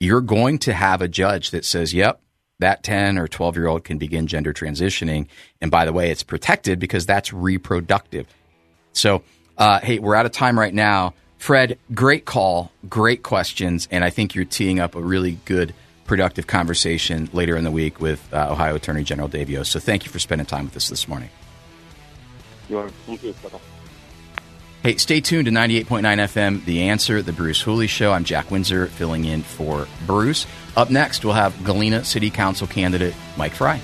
You're 0.00 0.20
going 0.20 0.58
to 0.60 0.72
have 0.72 1.00
a 1.00 1.08
judge 1.08 1.50
that 1.50 1.64
says, 1.64 1.94
yep, 1.94 2.20
that 2.58 2.82
10 2.82 3.18
or 3.18 3.28
12 3.28 3.56
year 3.56 3.66
old 3.66 3.84
can 3.84 3.98
begin 3.98 4.26
gender 4.26 4.52
transitioning. 4.52 5.26
And 5.60 5.70
by 5.70 5.84
the 5.84 5.92
way, 5.92 6.10
it's 6.10 6.22
protected 6.22 6.78
because 6.78 7.06
that's 7.06 7.32
reproductive. 7.32 8.26
So, 8.92 9.22
uh, 9.58 9.80
hey, 9.80 9.98
we're 9.98 10.14
out 10.14 10.26
of 10.26 10.32
time 10.32 10.58
right 10.58 10.74
now. 10.74 11.14
Fred, 11.38 11.78
great 11.92 12.24
call, 12.24 12.72
great 12.88 13.22
questions, 13.22 13.86
and 13.90 14.02
I 14.02 14.10
think 14.10 14.34
you're 14.34 14.46
teeing 14.46 14.80
up 14.80 14.94
a 14.94 15.00
really 15.00 15.38
good, 15.44 15.74
productive 16.06 16.46
conversation 16.46 17.28
later 17.32 17.56
in 17.56 17.64
the 17.64 17.70
week 17.70 18.00
with 18.00 18.26
uh, 18.32 18.48
Ohio 18.50 18.76
Attorney 18.76 19.04
General 19.04 19.28
Dave 19.28 19.50
Yost. 19.50 19.72
So 19.72 19.78
thank 19.78 20.06
you 20.06 20.10
for 20.10 20.18
spending 20.18 20.46
time 20.46 20.64
with 20.64 20.76
us 20.76 20.88
this 20.88 21.06
morning. 21.06 21.28
You're, 22.68 22.90
you. 23.06 23.34
Hey, 24.82 24.96
stay 24.96 25.20
tuned 25.20 25.46
to 25.46 25.50
98.9 25.50 26.02
FM, 26.02 26.64
The 26.64 26.82
Answer, 26.82 27.22
The 27.22 27.32
Bruce 27.32 27.60
Hooley 27.60 27.86
Show. 27.86 28.12
I'm 28.12 28.24
Jack 28.24 28.50
Windsor 28.50 28.86
filling 28.86 29.24
in 29.24 29.42
for 29.42 29.86
Bruce. 30.06 30.46
Up 30.76 30.90
next, 30.90 31.24
we'll 31.24 31.34
have 31.34 31.64
Galena 31.64 32.04
City 32.04 32.30
Council 32.30 32.66
candidate 32.66 33.14
Mike 33.36 33.52
Fry. 33.52 33.80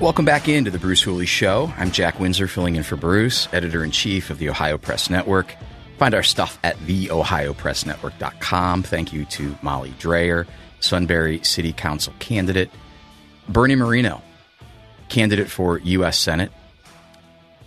Welcome 0.00 0.24
back 0.24 0.48
into 0.48 0.72
the 0.72 0.80
Bruce 0.80 1.02
Hooley 1.02 1.24
Show. 1.24 1.72
I'm 1.76 1.92
Jack 1.92 2.18
Windsor, 2.18 2.48
filling 2.48 2.74
in 2.74 2.82
for 2.82 2.96
Bruce, 2.96 3.46
editor 3.52 3.84
in 3.84 3.92
chief 3.92 4.28
of 4.28 4.38
the 4.38 4.48
Ohio 4.48 4.76
Press 4.76 5.08
Network. 5.08 5.54
Find 5.98 6.14
our 6.14 6.24
stuff 6.24 6.58
at 6.64 6.76
theohiopressnetwork.com. 6.78 8.82
Thank 8.82 9.12
you 9.12 9.24
to 9.26 9.56
Molly 9.62 9.94
Dreyer, 10.00 10.48
Sunbury 10.80 11.44
City 11.44 11.72
Council 11.72 12.12
candidate, 12.18 12.70
Bernie 13.48 13.76
Moreno, 13.76 14.20
candidate 15.08 15.48
for 15.48 15.78
U.S. 15.78 16.18
Senate, 16.18 16.50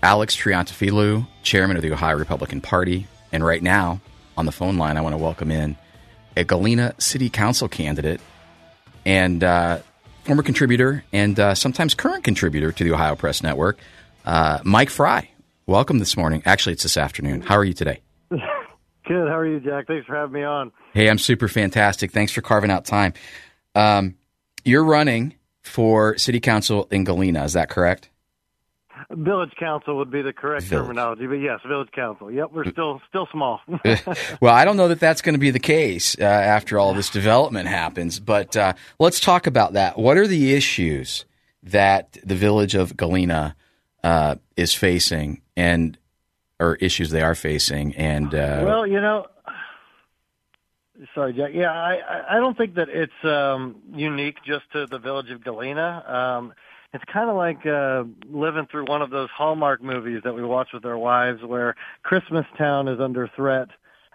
Alex 0.04 0.36
Triantafilou, 0.36 1.26
chairman 1.44 1.78
of 1.78 1.84
the 1.84 1.94
Ohio 1.94 2.18
Republican 2.18 2.60
Party, 2.60 3.08
and 3.32 3.46
right 3.46 3.64
now 3.64 4.02
on 4.36 4.46
the 4.46 4.52
phone 4.52 4.78
line, 4.78 4.98
I 4.98 5.02
want 5.02 5.14
to 5.14 5.18
welcome 5.18 5.50
in 5.50 5.78
a 6.36 6.44
Galena 6.44 6.94
City 6.98 7.30
Council 7.30 7.70
candidate 7.70 8.20
and 9.06 9.46
uh, 9.46 9.80
former 10.28 10.44
contributor 10.44 11.06
and 11.14 11.40
uh, 11.40 11.56
sometimes 11.56 11.94
current 11.96 12.26
contributor 12.26 12.74
to 12.74 12.84
the 12.84 12.92
Ohio 12.92 13.16
Press 13.16 13.42
Network, 13.42 13.80
uh, 14.26 14.60
Mike 14.66 14.90
Fry. 14.90 15.30
Welcome 15.66 16.00
this 16.00 16.18
morning. 16.18 16.44
Actually, 16.46 16.74
it's 16.74 16.84
this 16.84 16.98
afternoon. 16.98 17.44
How 17.44 17.56
are 17.56 17.64
you 17.64 17.74
today? 17.74 18.02
Good. 18.30 18.42
How 19.08 19.38
are 19.38 19.48
you, 19.48 19.62
Jack? 19.62 19.88
Thanks 19.88 20.06
for 20.06 20.18
having 20.18 20.34
me 20.34 20.44
on. 20.44 20.74
Hey, 20.94 21.10
I'm 21.10 21.18
super 21.18 21.48
fantastic. 21.48 22.12
Thanks 22.12 22.34
for 22.34 22.42
carving 22.42 22.70
out 22.70 22.84
time. 22.84 23.14
Um, 23.74 24.16
you're 24.66 24.84
running 24.84 25.36
for 25.64 26.18
city 26.18 26.42
council 26.42 26.90
in 26.92 27.06
Galena. 27.06 27.46
Is 27.46 27.54
that 27.54 27.70
correct? 27.70 28.10
Village 29.10 29.54
council 29.58 29.98
would 29.98 30.12
be 30.12 30.22
the 30.22 30.34
correct 30.34 30.66
village. 30.66 30.84
terminology, 30.84 31.28
but 31.28 31.36
yes, 31.36 31.62
village 31.66 31.90
council. 31.92 32.30
Yep, 32.30 32.52
we're 32.52 32.70
still 32.70 33.02
still 33.08 33.26
small. 33.32 33.62
well, 34.42 34.54
I 34.54 34.66
don't 34.66 34.76
know 34.76 34.90
that 34.90 35.00
that's 35.00 35.22
going 35.22 35.34
to 35.36 35.40
be 35.40 35.50
the 35.50 35.60
case 35.60 36.18
uh, 36.20 36.24
after 36.24 36.78
all 36.78 36.94
this 36.94 37.10
development 37.10 37.70
happens. 37.70 38.20
But 38.20 38.58
uh, 38.58 38.74
let's 39.00 39.22
talk 39.22 39.48
about 39.48 39.74
that. 39.74 39.98
What 39.98 40.18
are 40.18 40.28
the 40.28 40.54
issues 40.54 41.24
that 41.64 42.18
the 42.22 42.36
village 42.36 42.76
of 42.76 42.98
Galena 42.98 43.56
uh, 44.04 44.36
is 44.58 44.74
facing, 44.74 45.42
and 45.56 45.98
or 46.60 46.76
issues 46.76 47.10
they 47.10 47.22
are 47.22 47.36
facing? 47.36 47.96
And 47.96 48.36
uh, 48.36 48.64
well, 48.66 48.86
you 48.86 49.00
know, 49.00 49.28
Sorry, 51.14 51.34
Jack. 51.34 51.52
Yeah, 51.54 51.72
I 51.72 52.26
I 52.30 52.40
don't 52.40 52.58
think 52.58 52.76
that 52.76 52.90
it's 52.90 53.24
um, 53.24 53.76
unique 53.94 54.38
just 54.46 54.70
to 54.74 54.88
the 54.88 54.98
village 54.98 55.30
of 55.30 55.44
Galena. 55.44 56.04
Um, 56.08 56.54
it's 56.98 57.14
kind 57.14 57.30
of 57.30 57.36
like 57.36 57.64
uh, 57.68 58.04
living 58.28 58.66
through 58.72 58.86
one 58.86 59.04
of 59.04 59.12
those 59.12 59.30
Hallmark 59.30 59.84
movies 59.84 60.22
that 60.24 60.34
we 60.34 60.44
watch 60.44 60.70
with 60.74 60.84
our 60.84 60.98
wives, 60.98 61.44
where 61.44 61.76
Christmas 62.02 62.46
Town 62.58 62.88
is 62.88 63.00
under 63.00 63.30
threat 63.36 63.68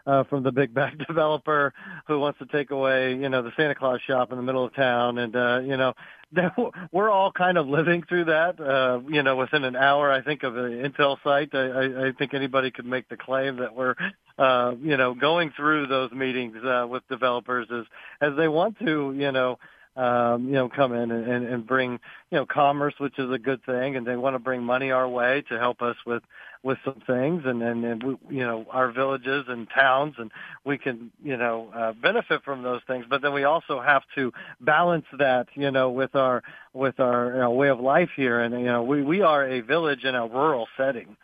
uh, 0.04 0.24
from 0.24 0.42
the 0.42 0.50
big 0.50 0.74
bag 0.74 0.98
developer 1.06 1.72
who 2.08 2.18
wants 2.18 2.40
to 2.40 2.46
take 2.46 2.72
away, 2.72 3.14
you 3.14 3.28
know, 3.28 3.40
the 3.40 3.52
Santa 3.56 3.76
Claus 3.76 4.00
shop 4.04 4.32
in 4.32 4.36
the 4.36 4.42
middle 4.42 4.64
of 4.64 4.74
town, 4.74 5.18
and 5.18 5.36
uh, 5.36 5.60
you 5.60 5.76
know, 5.76 5.92
we're 6.92 7.08
all 7.08 7.30
kind 7.30 7.56
of 7.56 7.68
living 7.68 8.02
through 8.08 8.24
that. 8.24 8.60
Uh, 8.60 8.98
you 9.08 9.22
know, 9.22 9.36
within 9.36 9.62
an 9.62 9.76
hour, 9.76 10.10
I 10.10 10.20
think 10.20 10.42
of 10.42 10.56
an 10.56 10.72
Intel 10.82 11.18
site, 11.22 11.54
I, 11.54 11.58
I, 11.58 12.08
I 12.08 12.12
think 12.18 12.34
anybody 12.34 12.72
could 12.72 12.86
make 12.86 13.08
the 13.08 13.16
claim 13.16 13.58
that 13.58 13.76
we're, 13.76 13.94
uh, 14.38 14.72
you 14.82 14.96
know, 14.96 15.14
going 15.14 15.52
through 15.56 15.86
those 15.86 16.10
meetings 16.10 16.56
uh, 16.64 16.84
with 16.88 17.06
developers 17.08 17.68
as 17.72 17.84
as 18.20 18.36
they 18.36 18.48
want 18.48 18.76
to, 18.80 19.14
you 19.16 19.30
know 19.30 19.56
um, 19.96 20.46
you 20.46 20.52
know, 20.52 20.68
come 20.68 20.94
in 20.94 21.10
and, 21.10 21.28
and, 21.28 21.46
and 21.46 21.66
bring, 21.66 21.92
you 22.30 22.38
know, 22.38 22.46
commerce, 22.46 22.94
which 22.98 23.18
is 23.18 23.30
a 23.30 23.38
good 23.38 23.62
thing, 23.64 23.96
and 23.96 24.06
they 24.06 24.16
want 24.16 24.34
to 24.34 24.38
bring 24.38 24.62
money 24.62 24.90
our 24.90 25.08
way 25.08 25.42
to 25.48 25.58
help 25.58 25.82
us 25.82 25.96
with 26.06 26.22
with 26.62 26.78
some 26.84 27.02
things, 27.06 27.42
and 27.44 27.62
and, 27.62 27.84
and 27.84 28.02
we, 28.02 28.16
you 28.30 28.44
know, 28.44 28.64
our 28.70 28.90
villages 28.92 29.44
and 29.48 29.68
towns, 29.68 30.14
and 30.18 30.30
we 30.64 30.78
can, 30.78 31.10
you 31.22 31.36
know, 31.36 31.70
uh, 31.74 31.92
benefit 31.92 32.42
from 32.44 32.62
those 32.62 32.80
things. 32.86 33.04
But 33.08 33.20
then 33.20 33.34
we 33.34 33.44
also 33.44 33.80
have 33.80 34.02
to 34.14 34.32
balance 34.60 35.06
that, 35.18 35.48
you 35.54 35.70
know, 35.70 35.90
with 35.90 36.14
our 36.14 36.42
with 36.72 36.98
our 36.98 37.32
you 37.32 37.40
know, 37.40 37.50
way 37.50 37.68
of 37.68 37.80
life 37.80 38.10
here, 38.16 38.40
and 38.40 38.54
you 38.54 38.66
know, 38.66 38.82
we 38.82 39.02
we 39.02 39.20
are 39.20 39.46
a 39.46 39.60
village 39.60 40.04
in 40.04 40.14
a 40.14 40.26
rural 40.26 40.68
setting. 40.76 41.16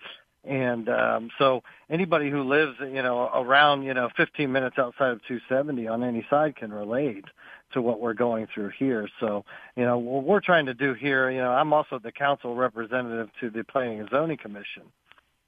And 0.45 0.89
um, 0.89 1.31
so 1.39 1.63
anybody 1.91 2.31
who 2.31 2.43
lives, 2.43 2.77
you 2.81 3.03
know, 3.03 3.29
around, 3.35 3.83
you 3.83 3.93
know, 3.93 4.09
15 4.17 4.51
minutes 4.51 4.79
outside 4.79 5.11
of 5.11 5.21
270 5.29 5.87
on 5.89 6.03
any 6.03 6.27
side 6.31 6.57
can 6.57 6.73
relate 6.73 7.25
to 7.73 7.83
what 7.83 8.01
we're 8.01 8.15
going 8.15 8.47
through 8.53 8.71
here. 8.79 9.09
So, 9.21 9.45
you 9.77 9.85
know, 9.85 9.99
what 9.99 10.25
we're 10.25 10.41
trying 10.41 10.67
to 10.67 10.75
do 10.75 10.95
here, 10.95 11.31
you 11.31 11.39
know, 11.39 11.51
I'm 11.51 11.73
also 11.73 11.99
the 11.99 12.13
council 12.13 12.55
representative 12.55 13.31
to 13.41 13.51
the 13.51 13.65
Planning 13.65 14.01
and 14.01 14.11
Zoning 14.11 14.39
Commission 14.39 14.85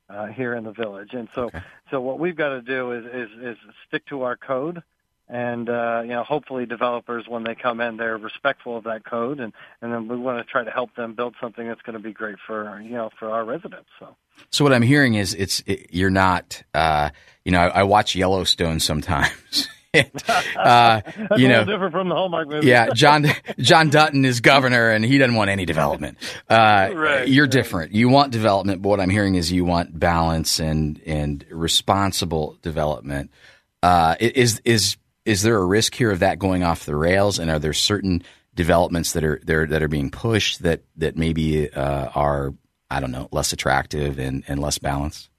uh, 0.09 0.27
here 0.27 0.55
in 0.55 0.65
the 0.65 0.73
village, 0.73 1.15
and 1.15 1.29
so, 1.35 1.45
okay. 1.45 1.63
so 1.91 2.01
what 2.01 2.19
we've 2.19 2.37
got 2.37 2.51
to 2.51 2.63
do 2.63 2.93
is, 2.93 3.05
is 3.07 3.31
is 3.41 3.57
stick 3.87 4.07
to 4.07 4.23
our 4.23 4.37
code. 4.37 4.83
And 5.33 5.69
uh, 5.69 6.01
you 6.03 6.09
know, 6.09 6.25
hopefully, 6.25 6.67
developers 6.67 7.29
when 7.29 7.45
they 7.45 7.55
come 7.55 7.81
in, 7.81 7.97
they're 7.97 8.19
respectful 8.19 8.77
of 8.77 8.83
that 8.85 9.05
code, 9.05 9.39
and 9.39 9.53
and 9.81 9.93
then 9.93 10.09
we 10.09 10.17
want 10.17 10.45
to 10.45 10.51
try 10.51 10.65
to 10.65 10.71
help 10.73 10.97
them 10.97 11.15
build 11.15 11.37
something 11.41 11.69
that's 11.69 11.83
going 11.83 11.95
to 11.95 12.03
be 12.03 12.13
great 12.13 12.35
for 12.45 12.81
you 12.81 12.91
know 12.91 13.11
for 13.17 13.31
our 13.31 13.45
residents. 13.45 13.89
So, 14.01 14.17
so 14.51 14.65
what 14.65 14.73
I'm 14.73 14.83
hearing 14.83 15.15
is 15.15 15.35
it's 15.35 15.63
it, 15.67 15.87
you're 15.91 16.11
not, 16.11 16.65
uh, 16.75 17.11
you 17.45 17.53
know, 17.53 17.61
I, 17.61 17.81
I 17.81 17.83
watch 17.85 18.17
Yellowstone 18.17 18.81
sometimes, 18.81 19.69
uh, 20.57 21.01
you 21.37 21.49
know, 21.49 21.65
different 21.65 21.93
from 21.93 22.09
the 22.09 22.15
Hallmark 22.15 22.49
movie. 22.49 22.67
yeah, 22.67 22.91
John 22.95 23.27
John 23.59 23.91
Dutton 23.91 24.25
is 24.25 24.41
governor, 24.41 24.91
and 24.91 25.05
he 25.05 25.19
doesn't 25.19 25.35
want 25.35 25.51
any 25.51 25.65
development. 25.65 26.19
Uh, 26.49 26.91
right, 26.95 27.27
you're 27.27 27.47
right. 27.47 27.51
different. 27.51 27.93
You 27.93 28.09
want 28.09 28.31
development, 28.31 28.83
but 28.83 28.89
what 28.89 29.01
I'm 29.01 29.11
hearing 29.11 29.35
is 29.35 29.51
you 29.51 29.65
want 29.65 29.99
balance 29.99 30.61
and 30.61 31.01
and 31.07 31.45
responsible 31.51 32.57
development. 32.63 33.33
Uh, 33.83 34.15
is 34.21 34.61
is 34.65 34.97
is 35.25 35.43
there 35.43 35.57
a 35.57 35.65
risk 35.65 35.95
here 35.95 36.13
of 36.13 36.21
that 36.21 36.39
going 36.39 36.63
off 36.63 36.85
the 36.85 36.95
rails? 36.95 37.41
And 37.41 37.51
are 37.51 37.59
there 37.59 37.73
certain 37.73 38.23
developments 38.55 39.13
that 39.15 39.25
are 39.25 39.41
there 39.45 39.67
that 39.67 39.83
are 39.83 39.89
being 39.89 40.11
pushed 40.11 40.63
that 40.63 40.83
that 40.99 41.17
maybe 41.17 41.69
uh, 41.69 42.11
are 42.15 42.55
I 42.89 43.01
don't 43.01 43.11
know 43.11 43.29
less 43.33 43.53
attractive 43.53 44.21
and, 44.21 44.45
and 44.47 44.61
less 44.61 44.79
balanced? 44.79 45.31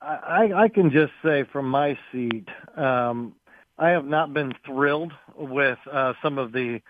I, 0.00 0.50
I 0.54 0.68
can 0.68 0.92
just 0.92 1.12
say 1.24 1.42
from 1.52 1.68
my 1.68 1.98
seat, 2.12 2.46
um, 2.76 3.34
I 3.78 3.90
have 3.90 4.06
not 4.06 4.32
been 4.32 4.54
thrilled 4.64 5.12
with 5.36 5.78
uh, 5.90 6.14
some 6.22 6.38
of 6.38 6.52
the 6.52 6.80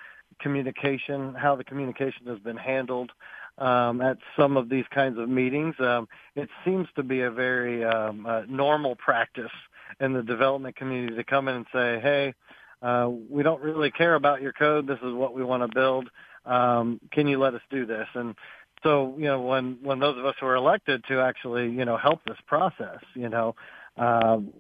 communication, 0.41 1.35
how 1.35 1.57
the 1.57 1.65
communication 1.65 2.27
has 2.27 2.39
been 2.39 2.57
handled 2.57 3.11
um, 3.59 4.01
at 4.01 4.19
some 4.39 4.57
of 4.57 4.69
these 4.69 4.85
kinds 4.95 5.19
of 5.19 5.29
meetings. 5.29 5.75
Um, 5.81 6.09
it 6.35 6.49
seems 6.65 6.87
to 6.97 7.03
be 7.03 7.23
a 7.23 7.31
very 7.31 7.85
um, 7.85 8.27
uh, 8.27 8.43
normal 8.49 8.95
practice 8.97 9.51
in 10.01 10.13
the 10.13 10.23
development 10.23 10.77
community 10.77 11.17
to 11.17 11.25
come 11.25 11.49
in 11.49 11.57
and 11.57 11.67
say, 11.73 12.01
"Hey, 12.01 12.35
uh, 12.83 13.11
we 13.31 13.43
don't 13.43 13.63
really 13.63 13.91
care 13.91 14.15
about 14.15 14.43
your 14.43 14.53
code. 14.53 14.87
This 14.87 14.99
is 15.03 15.13
what 15.13 15.35
we 15.35 15.43
want 15.43 15.63
to 15.63 15.75
build. 15.75 16.11
Um, 16.45 17.01
can 17.13 17.27
you 17.27 17.39
let 17.39 17.55
us 17.55 17.63
do 17.71 17.87
this?" 17.87 18.07
And 18.15 18.35
so, 18.83 19.15
you 19.17 19.25
know, 19.25 19.41
when 19.41 19.79
when 19.83 19.99
those 19.99 20.19
of 20.19 20.27
us 20.27 20.35
who 20.39 20.47
are 20.47 20.55
elected 20.55 21.03
to 21.09 21.21
actually, 21.21 21.71
you 21.71 21.85
know, 21.85 21.97
help 21.97 22.21
this 22.27 22.39
process, 22.47 23.01
you 23.15 23.29
know, 23.29 23.57
um, 23.97 24.53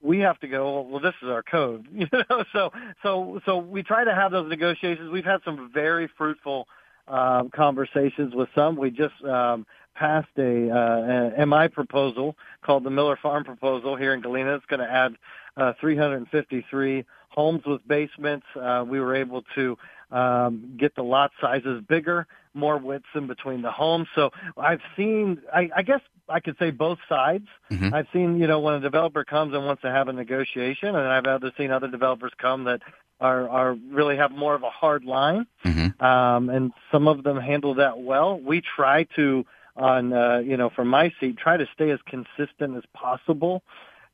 we 0.00 0.18
have 0.20 0.38
to 0.40 0.48
go. 0.48 0.82
Well, 0.82 1.00
this 1.00 1.14
is 1.22 1.28
our 1.28 1.42
code, 1.42 1.86
you 1.94 2.06
know. 2.12 2.44
So, 2.52 2.72
so, 3.02 3.40
so 3.44 3.58
we 3.58 3.82
try 3.82 4.04
to 4.04 4.14
have 4.14 4.32
those 4.32 4.48
negotiations. 4.48 5.10
We've 5.10 5.24
had 5.24 5.40
some 5.44 5.70
very 5.72 6.08
fruitful 6.18 6.68
um, 7.08 7.50
conversations 7.50 8.34
with 8.34 8.48
some. 8.54 8.76
We 8.76 8.90
just 8.90 9.22
um, 9.24 9.66
passed 9.94 10.28
a, 10.38 10.70
uh, 10.70 11.46
MI 11.46 11.68
proposal 11.68 12.36
called 12.62 12.84
the 12.84 12.90
Miller 12.90 13.18
Farm 13.20 13.44
proposal 13.44 13.96
here 13.96 14.14
in 14.14 14.20
Galena. 14.20 14.54
It's 14.54 14.66
going 14.66 14.80
to 14.80 14.90
add 14.90 15.16
uh, 15.56 15.72
353 15.80 17.04
homes 17.28 17.64
with 17.66 17.86
basements. 17.86 18.46
Uh, 18.54 18.84
we 18.86 19.00
were 19.00 19.14
able 19.14 19.42
to 19.54 19.76
um, 20.10 20.74
get 20.78 20.94
the 20.94 21.02
lot 21.02 21.32
sizes 21.40 21.82
bigger, 21.88 22.26
more 22.54 22.78
widths 22.78 23.06
in 23.14 23.26
between 23.26 23.62
the 23.62 23.70
homes. 23.70 24.08
So 24.14 24.30
I've 24.56 24.80
seen, 24.96 25.40
I, 25.52 25.70
I 25.76 25.82
guess 25.82 26.00
I 26.28 26.40
could 26.40 26.56
say 26.58 26.70
both 26.70 26.98
sides. 27.08 27.46
Mm-hmm. 27.70 27.94
I've 27.94 28.06
seen, 28.12 28.38
you 28.38 28.46
know, 28.46 28.60
when 28.60 28.74
a 28.74 28.80
developer 28.80 29.24
comes 29.24 29.54
and 29.54 29.64
wants 29.64 29.82
to 29.82 29.90
have 29.90 30.08
a 30.08 30.12
negotiation, 30.12 30.88
and 30.88 30.98
I've 30.98 31.26
other 31.26 31.52
seen 31.56 31.70
other 31.70 31.88
developers 31.88 32.32
come 32.38 32.64
that 32.64 32.82
are 33.20 33.48
are 33.48 33.74
really 33.90 34.16
have 34.16 34.32
more 34.32 34.54
of 34.54 34.62
a 34.62 34.70
hard 34.70 35.04
line, 35.04 35.46
mm-hmm. 35.64 36.04
um, 36.04 36.50
and 36.50 36.72
some 36.90 37.08
of 37.08 37.22
them 37.22 37.38
handle 37.38 37.74
that 37.74 37.98
well. 37.98 38.38
We 38.38 38.60
try 38.60 39.04
to, 39.16 39.46
on 39.76 40.12
uh, 40.12 40.38
you 40.38 40.56
know, 40.56 40.70
from 40.70 40.88
my 40.88 41.12
seat, 41.20 41.38
try 41.38 41.56
to 41.56 41.66
stay 41.74 41.90
as 41.90 42.00
consistent 42.06 42.76
as 42.76 42.84
possible 42.92 43.62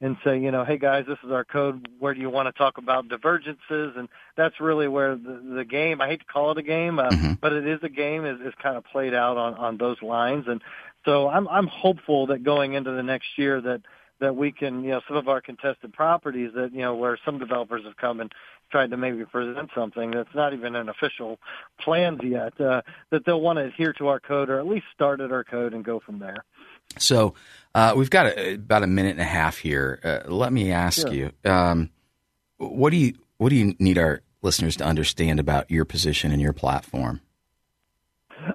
and 0.00 0.16
say, 0.24 0.38
you 0.38 0.50
know, 0.50 0.64
hey 0.64 0.78
guys, 0.78 1.04
this 1.08 1.18
is 1.24 1.30
our 1.32 1.44
code. 1.44 1.88
Where 1.98 2.14
do 2.14 2.20
you 2.20 2.30
want 2.30 2.46
to 2.46 2.52
talk 2.52 2.78
about 2.78 3.08
divergences? 3.08 3.94
And 3.96 4.08
that's 4.36 4.60
really 4.60 4.88
where 4.88 5.16
the, 5.16 5.42
the 5.56 5.64
game. 5.64 6.00
I 6.00 6.08
hate 6.08 6.20
to 6.20 6.26
call 6.26 6.52
it 6.52 6.58
a 6.58 6.62
game, 6.62 6.98
uh, 6.98 7.10
mm-hmm. 7.10 7.32
but 7.40 7.52
it 7.52 7.66
is 7.66 7.80
a 7.82 7.88
game. 7.88 8.24
Is, 8.24 8.40
is 8.40 8.54
kind 8.62 8.76
of 8.76 8.84
played 8.84 9.14
out 9.14 9.36
on 9.36 9.54
on 9.54 9.76
those 9.76 10.00
lines. 10.02 10.44
And 10.46 10.62
so 11.04 11.28
I'm 11.28 11.48
I'm 11.48 11.66
hopeful 11.66 12.28
that 12.28 12.44
going 12.44 12.74
into 12.74 12.92
the 12.92 13.02
next 13.02 13.26
year 13.36 13.60
that 13.60 13.82
that 14.20 14.34
we 14.36 14.52
can, 14.52 14.82
you 14.82 14.90
know, 14.90 15.00
some 15.06 15.16
of 15.16 15.28
our 15.28 15.40
contested 15.40 15.92
properties 15.92 16.52
that 16.54 16.72
you 16.72 16.80
know 16.80 16.94
where 16.94 17.18
some 17.24 17.38
developers 17.38 17.84
have 17.84 17.96
come 17.96 18.20
and 18.20 18.32
tried 18.70 18.90
to 18.90 18.96
maybe 18.96 19.24
present 19.24 19.70
something 19.74 20.10
that's 20.10 20.34
not 20.34 20.52
even 20.52 20.76
an 20.76 20.88
official 20.88 21.38
plans 21.80 22.20
yet, 22.22 22.58
uh, 22.60 22.82
that 23.10 23.24
they'll 23.24 23.40
want 23.40 23.58
to 23.58 23.64
adhere 23.64 23.92
to 23.94 24.08
our 24.08 24.20
code 24.20 24.50
or 24.50 24.58
at 24.58 24.66
least 24.66 24.84
start 24.94 25.20
at 25.20 25.32
our 25.32 25.44
code 25.44 25.72
and 25.72 25.84
go 25.84 26.00
from 26.00 26.18
there. 26.18 26.44
So 26.98 27.34
uh, 27.74 27.94
we've 27.96 28.10
got 28.10 28.26
a, 28.26 28.54
about 28.54 28.82
a 28.82 28.86
minute 28.86 29.12
and 29.12 29.20
a 29.20 29.24
half 29.24 29.58
here. 29.58 30.00
Uh, 30.02 30.30
let 30.30 30.52
me 30.52 30.72
ask 30.72 31.02
sure. 31.02 31.12
you, 31.12 31.32
um, 31.44 31.90
what 32.56 32.90
do 32.90 32.96
you 32.96 33.14
what 33.36 33.50
do 33.50 33.56
you 33.56 33.74
need 33.78 33.98
our 33.98 34.22
listeners 34.42 34.76
to 34.76 34.84
understand 34.84 35.38
about 35.38 35.70
your 35.70 35.84
position 35.84 36.32
and 36.32 36.40
your 36.40 36.52
platform? 36.52 37.20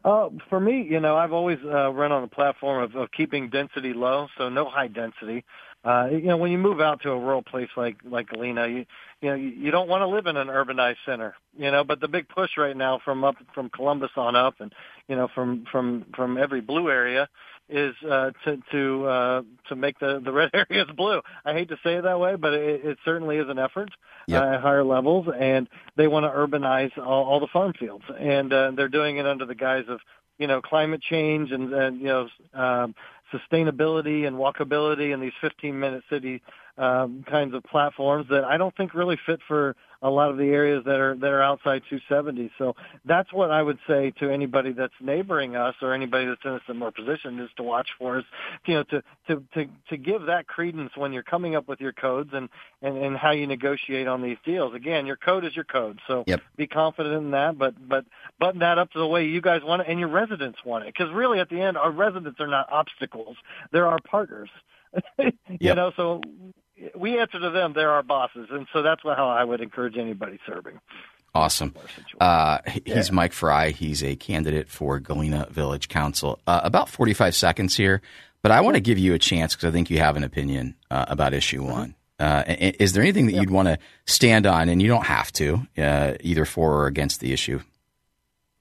Uh, 0.04 0.30
for 0.50 0.60
me, 0.60 0.82
you 0.82 1.00
know, 1.00 1.16
I've 1.16 1.34
always 1.34 1.60
uh, 1.64 1.92
run 1.92 2.12
on 2.12 2.22
the 2.22 2.28
platform 2.28 2.84
of, 2.84 2.96
of 2.96 3.12
keeping 3.12 3.50
density 3.50 3.94
low, 3.94 4.28
so 4.38 4.50
no 4.50 4.66
high 4.66 4.88
density. 4.88 5.44
Uh, 5.86 6.08
you 6.12 6.24
know, 6.24 6.38
when 6.38 6.52
you 6.52 6.58
move 6.58 6.80
out 6.80 7.02
to 7.02 7.12
a 7.12 7.20
rural 7.20 7.42
place 7.42 7.70
like 7.76 7.98
like 8.06 8.30
Galena, 8.30 8.68
you 8.68 8.86
you 9.22 9.30
know 9.30 9.36
you, 9.36 9.50
you 9.50 9.72
don't 9.72 9.90
want 9.90 10.02
to 10.02 10.08
live 10.08 10.28
in 10.28 10.38
an 10.38 10.48
urbanized 10.48 10.98
center. 11.06 11.36
You 11.58 11.72
know, 11.72 11.84
but 11.84 12.00
the 12.00 12.08
big 12.08 12.30
push 12.30 12.52
right 12.58 12.76
now 12.76 13.00
from 13.04 13.24
up 13.24 13.36
from 13.54 13.70
Columbus 13.70 14.12
on 14.16 14.36
up, 14.36 14.56
and 14.60 14.74
you 15.10 15.16
know 15.16 15.28
from 15.28 15.66
from 15.70 16.06
from 16.16 16.38
every 16.38 16.62
blue 16.62 16.90
area 16.90 17.28
is 17.70 17.96
uh, 18.10 18.32
to 18.46 18.58
to 18.72 19.06
uh, 19.06 19.42
to 19.70 19.76
make 19.76 20.00
the 20.00 20.22
the 20.24 20.32
red 20.32 20.50
areas 20.54 20.88
blue. 20.96 21.22
I 21.46 21.54
hate 21.54 21.70
to 21.70 21.78
say 21.84 21.96
it 21.96 22.04
that 22.04 22.20
way, 22.20 22.36
but 22.36 22.54
it, 22.54 22.86
it 22.86 22.98
certainly 23.06 23.38
is 23.38 23.50
an 23.50 23.60
effort 23.60 23.90
yep. 24.28 24.42
uh, 24.42 24.46
at 24.56 24.62
higher 24.62 24.84
levels, 24.84 25.28
and 25.38 25.68
they 25.96 26.08
want 26.08 26.26
to 26.26 26.30
urbanize 26.30 26.96
all, 26.98 27.26
all 27.26 27.40
the 27.40 27.48
farm 27.48 27.74
fields, 27.80 28.06
and 28.20 28.52
uh, 28.52 28.72
they're 28.76 28.90
doing 28.90 29.18
it 29.18 29.26
under 29.26 29.46
the 29.46 29.56
guise 29.56 29.86
of 29.88 30.00
you 30.38 30.48
know 30.48 30.62
climate 30.62 31.02
change 31.02 31.52
and, 31.52 31.74
and 31.74 32.00
you 32.00 32.08
know 32.08 32.28
um, 32.54 32.96
sustainability 33.34 34.28
and 34.28 34.36
walkability 34.36 35.14
and 35.14 35.22
these 35.22 35.34
15 35.42 35.80
minute 35.80 36.04
city 36.10 36.42
um, 36.78 37.24
kinds 37.30 37.54
of 37.54 37.64
platforms 37.64 38.28
that 38.30 38.44
I 38.44 38.58
don't 38.58 38.76
think 38.76 38.94
really 38.94 39.18
fit 39.26 39.40
for 39.48 39.76
a 40.04 40.10
lot 40.10 40.30
of 40.30 40.38
the 40.38 40.50
areas 40.50 40.84
that 40.86 41.00
are 41.00 41.16
that 41.16 41.32
are 41.32 41.42
outside 41.42 41.82
270. 41.90 42.52
So 42.58 42.76
that's 43.06 43.32
what 43.32 43.52
I 43.52 43.64
would 43.64 43.80
say 43.88 44.12
to 44.20 44.30
anybody 44.30 44.74
that's 44.74 44.94
neighboring 45.02 45.56
us 45.56 45.76
or 45.82 45.94
anybody 45.94 46.26
that's 46.26 46.44
in 46.44 46.52
a 46.52 46.60
similar 46.68 46.92
position 46.92 47.40
is 47.40 47.50
to 47.56 47.64
watch 47.64 47.88
for 47.98 48.20
is 48.20 48.26
you 48.66 48.76
know 48.76 48.84
to 48.84 49.04
to 49.28 49.44
to 49.54 49.70
to 49.90 49.98
give 49.98 50.24
that 50.26 50.46
credence 50.46 50.92
when 50.98 51.14
you're 51.14 51.24
coming 51.24 51.56
up 51.56 51.70
with 51.70 51.80
your 51.80 51.94
codes 51.94 52.32
and 52.34 52.50
and 52.82 52.98
and 52.98 53.18
how 53.18 53.32
you 53.32 53.48
negotiate 53.48 54.08
on 54.08 54.22
these 54.22 54.38
deals. 54.46 54.76
Again, 54.76 55.06
your 55.06 55.16
code 55.16 55.46
is 55.46 55.56
your 55.56 55.66
code, 55.66 56.00
so 56.06 56.26
yep. 56.28 56.42
be 56.58 56.68
confident 56.68 57.16
in 57.16 57.32
that. 57.32 57.58
But 57.58 57.76
but 57.88 58.06
button 58.40 58.60
that 58.60 58.78
up 58.78 58.92
to 58.92 59.00
the 59.00 59.08
way 59.08 59.26
you 59.26 59.40
guys 59.40 59.62
want 59.64 59.84
it 59.84 59.88
and 59.88 60.00
your 60.00 60.10
residents 60.10 60.60
want 60.66 60.84
it, 60.84 60.94
because 60.94 61.14
really 61.14 61.40
at 61.40 61.50
the 61.50 61.62
end, 61.62 61.78
our 61.78 61.92
residents 61.92 62.42
are 62.42 62.48
not 62.48 62.70
obstacles; 62.70 63.38
they're 63.72 63.88
our 63.88 64.00
partners. 64.00 64.50
you 65.18 65.32
yep. 65.60 65.76
know, 65.78 65.92
so 65.96 66.22
we 66.96 67.20
answer 67.20 67.40
to 67.40 67.50
them. 67.50 67.74
They're 67.74 67.92
our 67.92 68.04
bosses, 68.04 68.48
and 68.52 68.68
so 68.74 68.82
that's 68.82 69.02
how 69.04 69.30
I 69.30 69.44
would 69.44 69.62
encourage 69.62 69.98
anybody 69.98 70.40
serving. 70.46 70.80
Awesome. 71.36 71.74
Uh, 72.22 72.60
he's 72.86 73.10
yeah. 73.10 73.14
Mike 73.14 73.34
Fry. 73.34 73.72
He's 73.72 74.04
a 74.04 74.16
candidate 74.16 74.70
for 74.70 75.00
Galena 75.00 75.48
Village 75.50 75.90
Council. 75.90 76.40
Uh, 76.46 76.62
about 76.64 76.90
45 76.90 77.36
seconds 77.36 77.76
here, 77.76 78.02
but 78.44 78.52
I 78.52 78.62
want 78.62 78.76
to 78.76 78.82
give 78.82 79.00
you 79.00 79.14
a 79.14 79.20
chance 79.20 79.56
because 79.56 79.70
I 79.70 79.72
think 79.72 79.90
you 79.90 79.98
have 79.98 80.16
an 80.16 80.24
opinion 80.24 80.76
uh, 80.92 81.06
about 81.08 81.34
issue 81.34 81.62
mm-hmm. 81.62 81.72
one. 81.72 81.96
Uh, 82.20 82.44
is 82.48 82.94
there 82.94 83.02
anything 83.02 83.26
that 83.26 83.34
you'd 83.34 83.50
want 83.50 83.68
to 83.68 83.80
stand 84.06 84.46
on, 84.46 84.70
and 84.70 84.82
you 84.82 84.88
don't 84.88 85.08
have 85.08 85.32
to, 85.34 85.68
uh, 85.78 86.14
either 86.22 86.46
for 86.46 86.74
or 86.74 86.88
against 86.88 87.20
the 87.20 87.34
issue? 87.34 87.60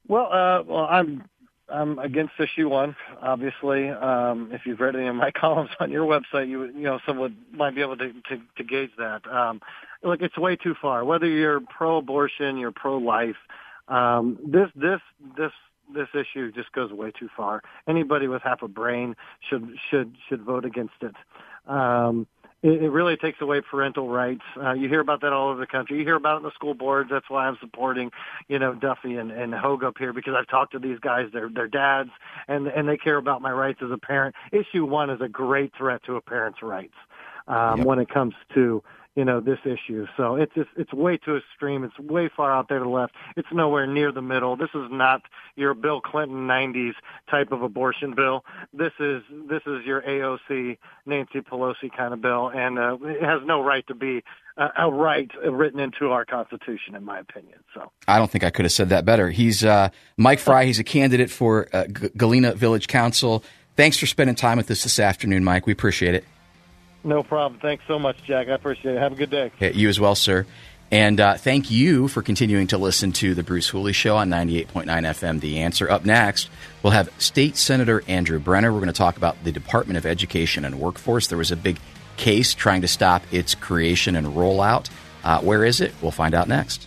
Well, 0.09 0.33
uh, 0.33 0.63
well, 0.63 0.87
I'm 0.91 1.29
I'm 1.73 1.99
against 1.99 2.35
issue 2.39 2.69
one. 2.69 2.95
Obviously, 3.21 3.89
um, 3.89 4.51
if 4.53 4.63
you've 4.67 4.81
read 4.81 4.95
any 4.95 5.07
of 5.07 5.15
my 5.15 5.31
columns 5.41 5.71
on 5.81 5.91
your 5.91 6.07
website, 6.07 6.49
you 6.49 6.65
you 6.67 6.83
know 6.83 7.01
someone 7.07 7.37
might 7.53 7.75
be 7.75 7.81
able 7.81 7.97
to 7.97 8.13
to, 8.13 8.41
to 8.57 8.65
gauge 8.65 8.91
that. 8.99 9.27
Um, 9.27 9.61
look, 10.03 10.21
it's 10.21 10.37
way 10.37 10.57
too 10.57 10.75
far. 10.81 11.05
Whether 11.05 11.27
you're 11.27 11.61
pro-abortion, 11.61 12.57
you're 12.59 12.73
pro-life, 12.73 13.37
um, 13.89 14.39
this 14.45 14.69
this 14.75 15.01
this 15.37 15.53
this 15.95 16.09
issue 16.15 16.53
just 16.53 16.73
goes 16.73 16.93
way 16.93 17.11
too 17.19 17.29
far. 17.37 17.63
Anybody 17.89 18.29
with 18.29 18.43
half 18.43 18.63
a 18.63 18.69
brain 18.69 19.17
should 19.49 19.69
should 19.91 20.15
should 20.29 20.43
vote 20.43 20.65
against 20.65 20.95
it. 21.01 21.15
Um, 21.67 22.27
it, 22.63 22.91
really 22.91 23.17
takes 23.17 23.41
away 23.41 23.61
parental 23.61 24.09
rights. 24.09 24.43
Uh, 24.57 24.73
you 24.73 24.89
hear 24.89 25.01
about 25.01 25.21
that 25.23 25.33
all 25.33 25.51
over 25.51 25.61
the 25.61 25.67
country. 25.67 25.99
You 25.99 26.05
hear 26.05 26.17
about 26.17 26.37
it 26.37 26.39
in 26.39 26.43
the 26.45 26.53
school 26.53 26.75
boards. 26.75 27.11
That's 27.11 27.29
why 27.29 27.47
I'm 27.47 27.57
supporting, 27.61 28.11
you 28.49 28.59
know, 28.59 28.75
Duffy 28.75 29.17
and, 29.17 29.31
and 29.31 29.55
Hogue 29.55 29.85
up 29.85 29.99
here 29.99 30.13
because 30.13 30.35
I've 30.39 30.49
talked 30.49 30.73
to 30.73 30.79
these 30.79 30.99
guys. 31.01 31.27
They're 31.33 31.51
they're 31.53 31.69
dads, 31.69 32.11
and 32.49 32.69
and 32.69 32.89
they 32.89 32.97
care 32.97 33.17
about 33.17 33.43
my 33.43 33.51
rights 33.51 33.81
as 33.83 33.91
a 33.91 33.99
parent. 33.99 34.35
Issue 34.53 34.85
one 34.85 35.11
is 35.11 35.21
a 35.21 35.29
great 35.29 35.73
threat 35.77 36.03
to 36.05 36.17
a 36.17 36.21
parent's 36.21 36.63
rights 36.63 36.95
um, 37.49 37.79
yep. 37.79 37.87
when 37.87 37.99
it 37.99 38.09
comes 38.09 38.35
to 38.55 38.83
you 39.15 39.25
know 39.25 39.41
this 39.41 39.59
issue. 39.65 40.07
So 40.17 40.37
it's 40.37 40.55
just 40.55 40.71
it's 40.77 40.93
way 40.93 41.19
too 41.19 41.37
extreme. 41.37 41.85
It's 41.85 41.99
way 41.99 42.31
far 42.35 42.53
out 42.53 42.69
there 42.69 42.79
to 42.79 42.85
the 42.85 42.91
left. 42.91 43.13
It's 43.37 43.49
nowhere 43.53 43.87
near 43.87 44.11
the 44.11 44.23
middle. 44.23 44.57
This 44.57 44.71
is 44.75 44.89
not 44.91 45.23
your 45.55 45.75
Bill 45.75 46.01
Clinton 46.01 46.47
'90s 46.47 46.95
type 47.31 47.53
of 47.53 47.63
abortion 47.63 48.15
bill. 48.15 48.45
This 48.73 48.93
is 48.99 49.23
this 49.51 49.63
is 49.67 49.85
your 49.85 50.03
AOC 50.03 50.79
Nancy 51.05 51.41
Pelosi 51.41 51.95
kind 51.95 52.15
of 52.15 52.23
bill, 52.23 52.51
and 52.55 52.79
uh, 52.79 52.97
it 53.03 53.23
has 53.23 53.43
no 53.45 53.63
right 53.63 53.87
to 53.89 53.95
be 53.95 54.25
uh, 54.57 54.69
a 54.79 54.91
right 54.91 55.31
written 55.45 55.79
into 55.79 56.11
our 56.11 56.25
Constitution, 56.25 56.95
in 56.95 57.05
my 57.05 57.19
opinion. 57.19 57.59
So 57.75 57.91
I 58.09 58.19
don't 58.19 58.31
think 58.31 58.45
I 58.45 58.51
could 58.51 58.65
have 58.65 58.73
said 58.73 58.89
that 58.91 59.05
better. 59.05 59.31
He's 59.31 59.63
uh, 59.63 59.91
Mike 60.17 60.39
Fry. 60.39 60.65
He's 60.65 60.79
a 60.79 60.85
candidate 60.85 61.31
for 61.31 61.69
uh, 61.73 61.87
G- 61.87 62.11
Galena 62.17 62.55
Village 62.55 62.89
Council. 62.89 63.45
Thanks 63.77 63.97
for 63.99 64.07
spending 64.07 64.37
time 64.37 64.59
with 64.59 64.71
us 64.71 64.83
this 64.83 64.99
afternoon, 64.99 65.45
Mike. 65.45 65.67
We 65.67 65.73
appreciate 65.73 66.15
it. 66.15 66.25
No 67.05 67.23
problem. 67.23 67.61
Thanks 67.61 67.85
so 67.87 67.99
much, 67.99 68.23
Jack. 68.25 68.49
I 68.49 68.53
appreciate 68.53 68.95
it. 68.95 68.99
Have 68.99 69.13
a 69.13 69.17
good 69.17 69.31
day. 69.31 69.51
You 69.61 69.89
as 69.89 69.99
well, 69.99 70.15
sir. 70.15 70.47
And 70.93 71.21
uh, 71.21 71.39
thank 71.39 71.71
you 71.71 72.07
for 72.07 72.21
continuing 72.21 72.67
to 72.67 72.79
listen 72.79 73.13
to 73.13 73.35
the 73.35 73.43
Bruce 73.43 73.67
Hooley 73.69 73.95
Show 73.95 74.17
on 74.17 74.29
98.9 74.29 74.85
FM. 74.85 75.41
The 75.41 75.61
answer. 75.61 75.91
Up 75.91 76.05
next, 76.05 76.51
we'll 76.83 76.93
have 76.93 77.09
State 77.17 77.57
Senator 77.57 78.05
Andrew 78.09 78.39
Brenner. 78.39 78.71
We're 78.71 78.81
going 78.81 78.89
to 78.89 78.93
talk 78.93 79.17
about 79.17 79.43
the 79.43 79.53
Department 79.53 79.97
of 79.97 80.05
Education 80.05 80.67
and 80.67 80.79
Workforce. 80.79 81.29
There 81.29 81.39
was 81.39 81.51
a 81.51 81.57
big 81.57 81.79
case 82.19 82.53
trying 82.53 82.83
to 82.83 82.89
stop 82.89 83.23
its 83.33 83.55
creation 83.55 84.17
and 84.17 84.27
rollout. 84.29 84.91
Uh, 85.25 85.41
where 85.41 85.65
is 85.65 85.81
it? 85.81 85.95
We'll 86.03 86.11
find 86.11 86.35
out 86.35 86.47
next. 86.47 86.87